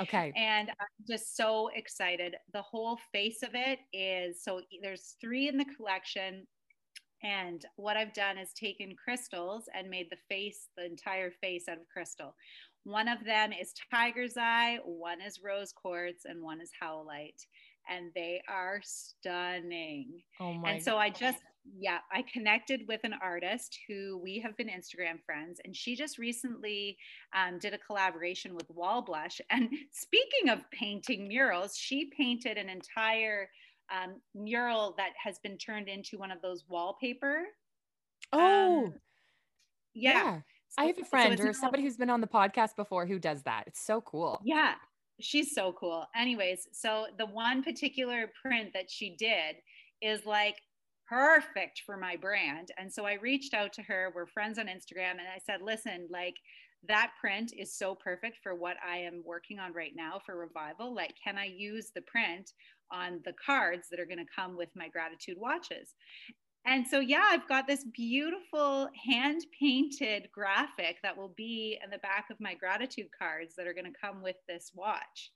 Okay. 0.00 0.32
And 0.36 0.70
I'm 0.70 1.06
just 1.08 1.36
so 1.36 1.70
excited. 1.74 2.34
The 2.52 2.62
whole 2.62 2.98
face 3.12 3.42
of 3.42 3.50
it 3.52 3.78
is 3.92 4.42
so 4.42 4.62
there's 4.82 5.16
three 5.20 5.48
in 5.48 5.56
the 5.56 5.66
collection. 5.76 6.46
And 7.22 7.64
what 7.76 7.96
I've 7.96 8.12
done 8.12 8.38
is 8.38 8.52
taken 8.52 8.94
crystals 9.02 9.64
and 9.74 9.88
made 9.88 10.08
the 10.10 10.18
face, 10.28 10.68
the 10.76 10.84
entire 10.84 11.30
face 11.30 11.64
out 11.68 11.78
of 11.78 11.88
crystal. 11.88 12.34
One 12.86 13.08
of 13.08 13.24
them 13.24 13.52
is 13.52 13.74
tiger's 13.92 14.36
eye, 14.36 14.78
one 14.84 15.20
is 15.20 15.40
rose 15.42 15.72
quartz, 15.72 16.24
and 16.24 16.40
one 16.40 16.60
is 16.60 16.70
howlite. 16.80 17.44
And 17.90 18.12
they 18.14 18.40
are 18.48 18.80
stunning. 18.84 20.22
Oh 20.38 20.54
my 20.54 20.70
And 20.70 20.82
so 20.82 20.96
I 20.96 21.10
just 21.10 21.38
yeah, 21.76 21.98
I 22.12 22.24
connected 22.32 22.82
with 22.86 23.00
an 23.02 23.14
artist 23.20 23.76
who 23.88 24.20
we 24.22 24.38
have 24.38 24.56
been 24.56 24.68
Instagram 24.68 25.20
friends, 25.24 25.60
and 25.64 25.74
she 25.74 25.96
just 25.96 26.16
recently 26.16 26.96
um, 27.34 27.58
did 27.58 27.74
a 27.74 27.78
collaboration 27.78 28.54
with 28.54 28.70
Wall 28.70 29.02
Blush. 29.02 29.40
And 29.50 29.68
speaking 29.90 30.48
of 30.48 30.60
painting 30.70 31.26
murals, 31.26 31.76
she 31.76 32.12
painted 32.16 32.56
an 32.56 32.68
entire 32.68 33.48
um, 33.90 34.20
mural 34.32 34.94
that 34.96 35.10
has 35.22 35.40
been 35.40 35.58
turned 35.58 35.88
into 35.88 36.18
one 36.18 36.30
of 36.30 36.40
those 36.40 36.64
wallpaper. 36.68 37.42
Oh, 38.32 38.84
um, 38.86 38.94
yeah. 39.92 40.12
yeah. 40.12 40.40
I 40.78 40.84
have 40.86 40.98
a 40.98 41.04
friend 41.04 41.38
so 41.38 41.46
or 41.46 41.52
somebody 41.52 41.82
who's 41.82 41.96
been 41.96 42.10
on 42.10 42.20
the 42.20 42.26
podcast 42.26 42.76
before 42.76 43.06
who 43.06 43.18
does 43.18 43.42
that. 43.42 43.64
It's 43.66 43.84
so 43.84 44.00
cool. 44.00 44.40
Yeah, 44.44 44.74
she's 45.20 45.54
so 45.54 45.74
cool. 45.78 46.06
Anyways, 46.14 46.68
so 46.72 47.06
the 47.18 47.26
one 47.26 47.62
particular 47.62 48.30
print 48.42 48.70
that 48.74 48.90
she 48.90 49.16
did 49.18 49.56
is 50.02 50.26
like 50.26 50.56
perfect 51.08 51.82
for 51.86 51.96
my 51.96 52.16
brand. 52.16 52.68
And 52.78 52.92
so 52.92 53.06
I 53.06 53.14
reached 53.14 53.54
out 53.54 53.72
to 53.74 53.82
her. 53.82 54.12
We're 54.14 54.26
friends 54.26 54.58
on 54.58 54.66
Instagram. 54.66 55.12
And 55.12 55.28
I 55.34 55.38
said, 55.44 55.60
listen, 55.62 56.08
like 56.10 56.34
that 56.88 57.12
print 57.20 57.52
is 57.56 57.76
so 57.76 57.94
perfect 57.94 58.38
for 58.42 58.54
what 58.54 58.76
I 58.86 58.98
am 58.98 59.22
working 59.24 59.58
on 59.58 59.72
right 59.72 59.92
now 59.96 60.20
for 60.24 60.36
revival. 60.36 60.94
Like, 60.94 61.14
can 61.22 61.38
I 61.38 61.46
use 61.46 61.90
the 61.94 62.02
print 62.02 62.50
on 62.92 63.20
the 63.24 63.34
cards 63.44 63.88
that 63.90 64.00
are 64.00 64.06
going 64.06 64.18
to 64.18 64.32
come 64.34 64.56
with 64.56 64.68
my 64.76 64.88
gratitude 64.88 65.36
watches? 65.38 65.94
And 66.66 66.84
so, 66.86 66.98
yeah, 66.98 67.24
I've 67.30 67.48
got 67.48 67.68
this 67.68 67.84
beautiful 67.84 68.88
hand 69.08 69.46
painted 69.58 70.28
graphic 70.32 70.96
that 71.02 71.16
will 71.16 71.32
be 71.36 71.78
in 71.82 71.90
the 71.90 71.98
back 71.98 72.26
of 72.30 72.40
my 72.40 72.54
gratitude 72.54 73.06
cards 73.16 73.54
that 73.56 73.68
are 73.68 73.72
going 73.72 73.90
to 73.90 73.98
come 73.98 74.20
with 74.20 74.36
this 74.48 74.72
watch. 74.74 75.30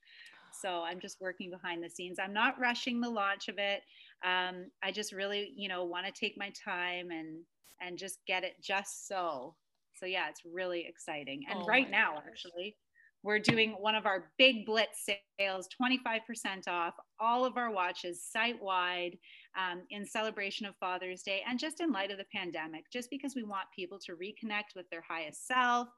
So 0.52 0.82
I'm 0.82 0.98
just 0.98 1.20
working 1.20 1.48
behind 1.48 1.84
the 1.84 1.88
scenes. 1.88 2.18
I'm 2.18 2.32
not 2.32 2.58
rushing 2.58 3.00
the 3.00 3.08
launch 3.08 3.48
of 3.48 3.58
it. 3.58 3.82
Um, 4.24 4.66
I 4.82 4.90
just 4.90 5.12
really, 5.12 5.52
you 5.56 5.68
know, 5.68 5.84
want 5.84 6.06
to 6.06 6.12
take 6.12 6.36
my 6.36 6.50
time 6.64 7.10
and 7.12 7.38
and 7.80 7.96
just 7.96 8.18
get 8.26 8.44
it 8.44 8.54
just 8.60 9.06
so. 9.06 9.54
So 9.94 10.06
yeah, 10.06 10.28
it's 10.28 10.42
really 10.44 10.84
exciting. 10.86 11.44
And 11.48 11.60
oh 11.62 11.66
right 11.66 11.90
now, 11.90 12.14
gosh. 12.14 12.24
actually, 12.28 12.76
we're 13.22 13.38
doing 13.38 13.76
one 13.78 13.94
of 13.94 14.06
our 14.06 14.30
big 14.38 14.66
blitz 14.66 15.06
sales 15.38 15.68
25% 15.80 16.68
off 16.68 16.94
all 17.18 17.44
of 17.44 17.56
our 17.56 17.70
watches 17.70 18.22
site 18.22 18.60
wide 18.62 19.16
um, 19.56 19.82
in 19.90 20.06
celebration 20.06 20.66
of 20.66 20.76
father's 20.76 21.22
day 21.22 21.42
and 21.48 21.58
just 21.58 21.80
in 21.80 21.92
light 21.92 22.10
of 22.10 22.18
the 22.18 22.26
pandemic 22.32 22.84
just 22.92 23.10
because 23.10 23.34
we 23.34 23.42
want 23.42 23.64
people 23.74 23.98
to 23.98 24.12
reconnect 24.12 24.76
with 24.76 24.88
their 24.90 25.04
highest 25.06 25.46
self. 25.46 25.88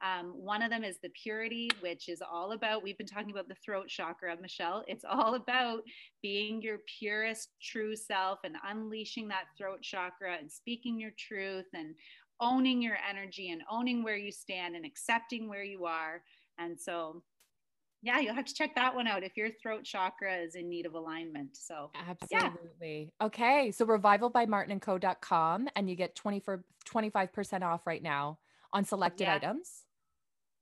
Um, 0.00 0.32
one 0.36 0.62
of 0.62 0.70
them 0.70 0.84
is 0.84 0.98
the 1.02 1.10
purity 1.22 1.70
which 1.80 2.08
is 2.08 2.22
all 2.22 2.52
about 2.52 2.82
we've 2.82 2.98
been 2.98 3.06
talking 3.06 3.32
about 3.32 3.48
the 3.48 3.56
throat 3.64 3.88
chakra 3.88 4.36
michelle. 4.40 4.84
It's 4.86 5.04
all 5.08 5.34
about 5.34 5.82
being 6.22 6.62
your 6.62 6.78
purest 6.98 7.48
true 7.62 7.96
self 7.96 8.40
and 8.44 8.56
unleashing 8.66 9.28
that 9.28 9.44
throat 9.56 9.82
chakra 9.82 10.36
and 10.38 10.50
speaking 10.50 11.00
your 11.00 11.12
truth 11.18 11.66
and 11.74 11.94
owning 12.40 12.80
your 12.80 12.96
energy 13.08 13.50
and 13.50 13.62
owning 13.70 14.02
where 14.02 14.16
you 14.16 14.30
stand 14.30 14.76
and 14.76 14.86
accepting 14.86 15.48
where 15.48 15.64
you 15.64 15.86
are. 15.86 16.22
And 16.58 16.78
so, 16.78 17.22
yeah, 18.02 18.20
you'll 18.20 18.34
have 18.34 18.44
to 18.44 18.54
check 18.54 18.74
that 18.76 18.94
one 18.94 19.06
out 19.06 19.24
if 19.24 19.36
your 19.36 19.50
throat 19.60 19.84
chakra 19.84 20.36
is 20.36 20.54
in 20.54 20.68
need 20.68 20.86
of 20.86 20.94
alignment. 20.94 21.56
So, 21.56 21.90
absolutely. 21.94 23.12
Yeah. 23.20 23.26
Okay. 23.26 23.72
So, 23.72 23.86
revivalbymartinandco.com, 23.86 25.68
and 25.74 25.90
you 25.90 25.96
get 25.96 26.14
20 26.14 26.40
for 26.40 26.64
25% 26.88 27.62
off 27.62 27.86
right 27.86 28.02
now 28.02 28.38
on 28.72 28.84
selected 28.84 29.24
yeah. 29.24 29.34
items. 29.34 29.84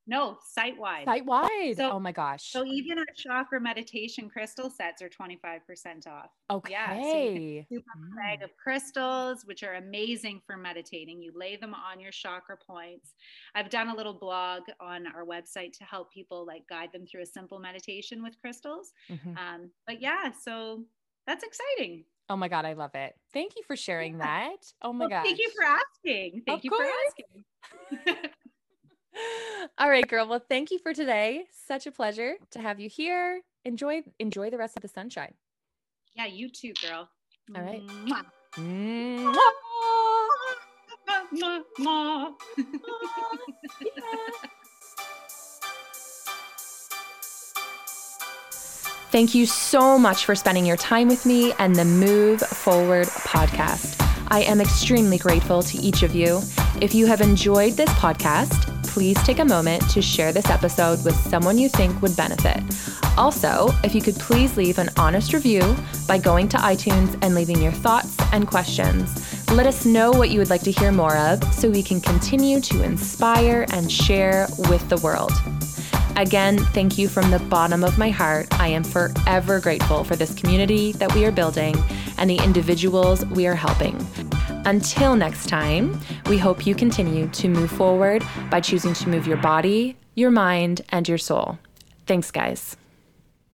No, 0.09 0.38
site 0.49 0.79
wide. 0.79 1.05
Site 1.05 1.27
wide. 1.27 1.75
So, 1.77 1.90
oh 1.90 1.99
my 1.99 2.12
gosh. 2.12 2.51
So 2.53 2.64
even 2.64 2.99
our 2.99 3.07
chakra 3.16 3.61
meditation 3.61 4.31
crystal 4.31 4.71
sets 4.71 5.03
are 5.03 5.09
25% 5.09 6.07
off. 6.07 6.31
Okay. 6.49 6.73
Yeah. 6.73 6.95
So 6.95 7.01
you 7.01 7.64
mm. 7.73 7.79
a 7.79 8.16
bag 8.16 8.42
of 8.42 8.51
crystals, 8.57 9.45
which 9.45 9.64
are 9.64 9.75
amazing 9.75 10.42
for 10.47 10.57
meditating. 10.57 11.21
You 11.21 11.33
lay 11.35 11.57
them 11.57 11.75
on 11.75 11.99
your 11.99 12.12
chakra 12.12 12.57
points. 12.57 13.14
I've 13.57 13.69
done 13.69 13.88
a 13.88 13.97
little 13.97 14.14
blog 14.14 14.62
on 14.81 15.09
our 15.09 15.25
website 15.25 15.73
to 15.79 15.85
help 15.85 16.12
people 16.12 16.47
like 16.47 16.62
guide 16.69 16.90
them 16.92 17.05
through 17.05 17.23
a 17.23 17.27
simple 17.27 17.59
meditation 17.59 18.23
with 18.23 18.38
crystals. 18.40 18.92
Mm-hmm. 19.11 19.31
Um, 19.31 19.71
but 19.88 20.01
yeah, 20.01 20.31
so 20.40 20.85
that's 21.27 21.42
exciting. 21.42 22.05
Oh 22.29 22.37
my 22.37 22.49
God, 22.49 22.64
I 22.64 22.75
love 22.75 22.95
it. 22.95 23.14
Thank 23.33 23.57
you 23.57 23.62
for 23.66 23.77
sharing 23.77 24.19
yeah. 24.19 24.25
that. 24.25 24.57
Oh 24.83 24.92
my 24.92 25.05
well, 25.05 25.11
God. 25.11 25.25
Thank 25.25 25.38
you 25.38 25.51
for 25.51 25.64
asking. 25.64 26.42
Thank 26.47 26.59
of 26.61 26.64
you 26.64 26.71
course. 26.71 26.88
for 27.90 27.97
asking. 28.07 28.31
All 29.79 29.90
right, 29.90 30.07
girl. 30.07 30.26
Well, 30.29 30.42
thank 30.48 30.70
you 30.70 30.79
for 30.79 30.94
today. 30.94 31.44
Such 31.52 31.87
a 31.87 31.92
pleasure 31.92 32.35
to 32.50 32.61
have 32.61 32.81
you 32.81 32.88
here. 32.88 33.42
Enjoy 33.64 34.02
enjoy 34.18 34.50
the 34.50 34.59
rest 34.59 34.76
of 34.76 34.83
the 34.83 34.88
sunshine. 34.88 35.35
Yeah, 36.14 36.26
you 36.26 36.48
too, 36.48 36.72
girl. 36.81 37.09
All 37.55 37.62
right. 37.62 37.83
Thank 49.11 49.35
you 49.35 49.46
so 49.46 49.98
much 49.98 50.24
for 50.24 50.35
spending 50.35 50.66
your 50.66 50.76
time 50.76 51.09
with 51.09 51.24
me 51.24 51.52
and 51.59 51.74
the 51.74 51.85
Move 51.85 52.40
Forward 52.40 53.07
podcast. 53.07 54.02
I 54.29 54.40
am 54.40 54.61
extremely 54.61 55.16
grateful 55.16 55.62
to 55.62 55.79
each 55.79 56.02
of 56.02 56.14
you. 56.14 56.40
If 56.81 56.94
you 56.94 57.07
have 57.07 57.20
enjoyed 57.20 57.74
this 57.74 57.88
podcast, 57.90 58.75
please 58.96 59.22
take 59.24 59.40
a 59.40 59.44
moment 59.44 59.87
to 59.90 60.00
share 60.00 60.32
this 60.32 60.48
episode 60.48 61.04
with 61.04 61.14
someone 61.14 61.59
you 61.59 61.68
think 61.68 62.00
would 62.00 62.16
benefit. 62.16 62.62
Also, 63.18 63.68
if 63.85 63.94
you 63.94 64.00
could 64.00 64.14
please 64.14 64.56
leave 64.56 64.78
an 64.78 64.88
honest 64.96 65.35
review 65.35 65.76
by 66.09 66.16
going 66.16 66.48
to 66.48 66.56
iTunes 66.56 67.14
and 67.20 67.35
leaving 67.35 67.61
your 67.61 67.72
thoughts 67.72 68.16
and 68.32 68.48
questions. 68.48 69.52
Let 69.52 69.66
us 69.66 69.85
know 69.85 70.11
what 70.12 70.30
you 70.30 70.38
would 70.38 70.48
like 70.48 70.62
to 70.62 70.70
hear 70.70 70.92
more 70.92 71.14
of 71.14 71.44
so 71.52 71.68
we 71.68 71.82
can 71.82 72.00
continue 72.00 72.59
to 72.59 72.82
inspire 72.85 73.66
and 73.68 73.92
share 73.92 74.48
with 74.70 74.88
the 74.88 74.96
world. 75.02 75.32
Again, 76.16 76.56
thank 76.56 76.96
you 76.96 77.06
from 77.06 77.30
the 77.30 77.38
bottom 77.38 77.85
of 77.85 77.98
my 77.98 78.09
heart. 78.09 78.46
I 78.59 78.68
am 78.68 78.82
forever 78.82 79.61
grateful 79.61 80.04
for 80.04 80.16
this 80.16 80.32
community 80.32 80.92
that 80.92 81.14
we 81.14 81.26
are 81.26 81.32
building 81.32 81.76
and 82.16 82.30
the 82.30 82.38
individuals 82.42 83.26
we 83.26 83.46
are 83.46 83.54
helping. 83.54 83.98
Until 84.66 85.14
next 85.14 85.48
time, 85.48 85.98
we 86.26 86.38
hope 86.38 86.66
you 86.66 86.74
continue 86.74 87.29
to 87.29 87.48
move 87.48 87.70
forward 87.70 88.24
by 88.50 88.61
choosing 88.61 88.94
to 88.94 89.09
move 89.09 89.24
your 89.24 89.37
body, 89.37 89.96
your 90.16 90.33
mind, 90.33 90.83
and 90.88 91.09
your 91.09 91.18
soul. 91.18 91.59
Thanks, 92.09 92.33
guys. 92.33 92.76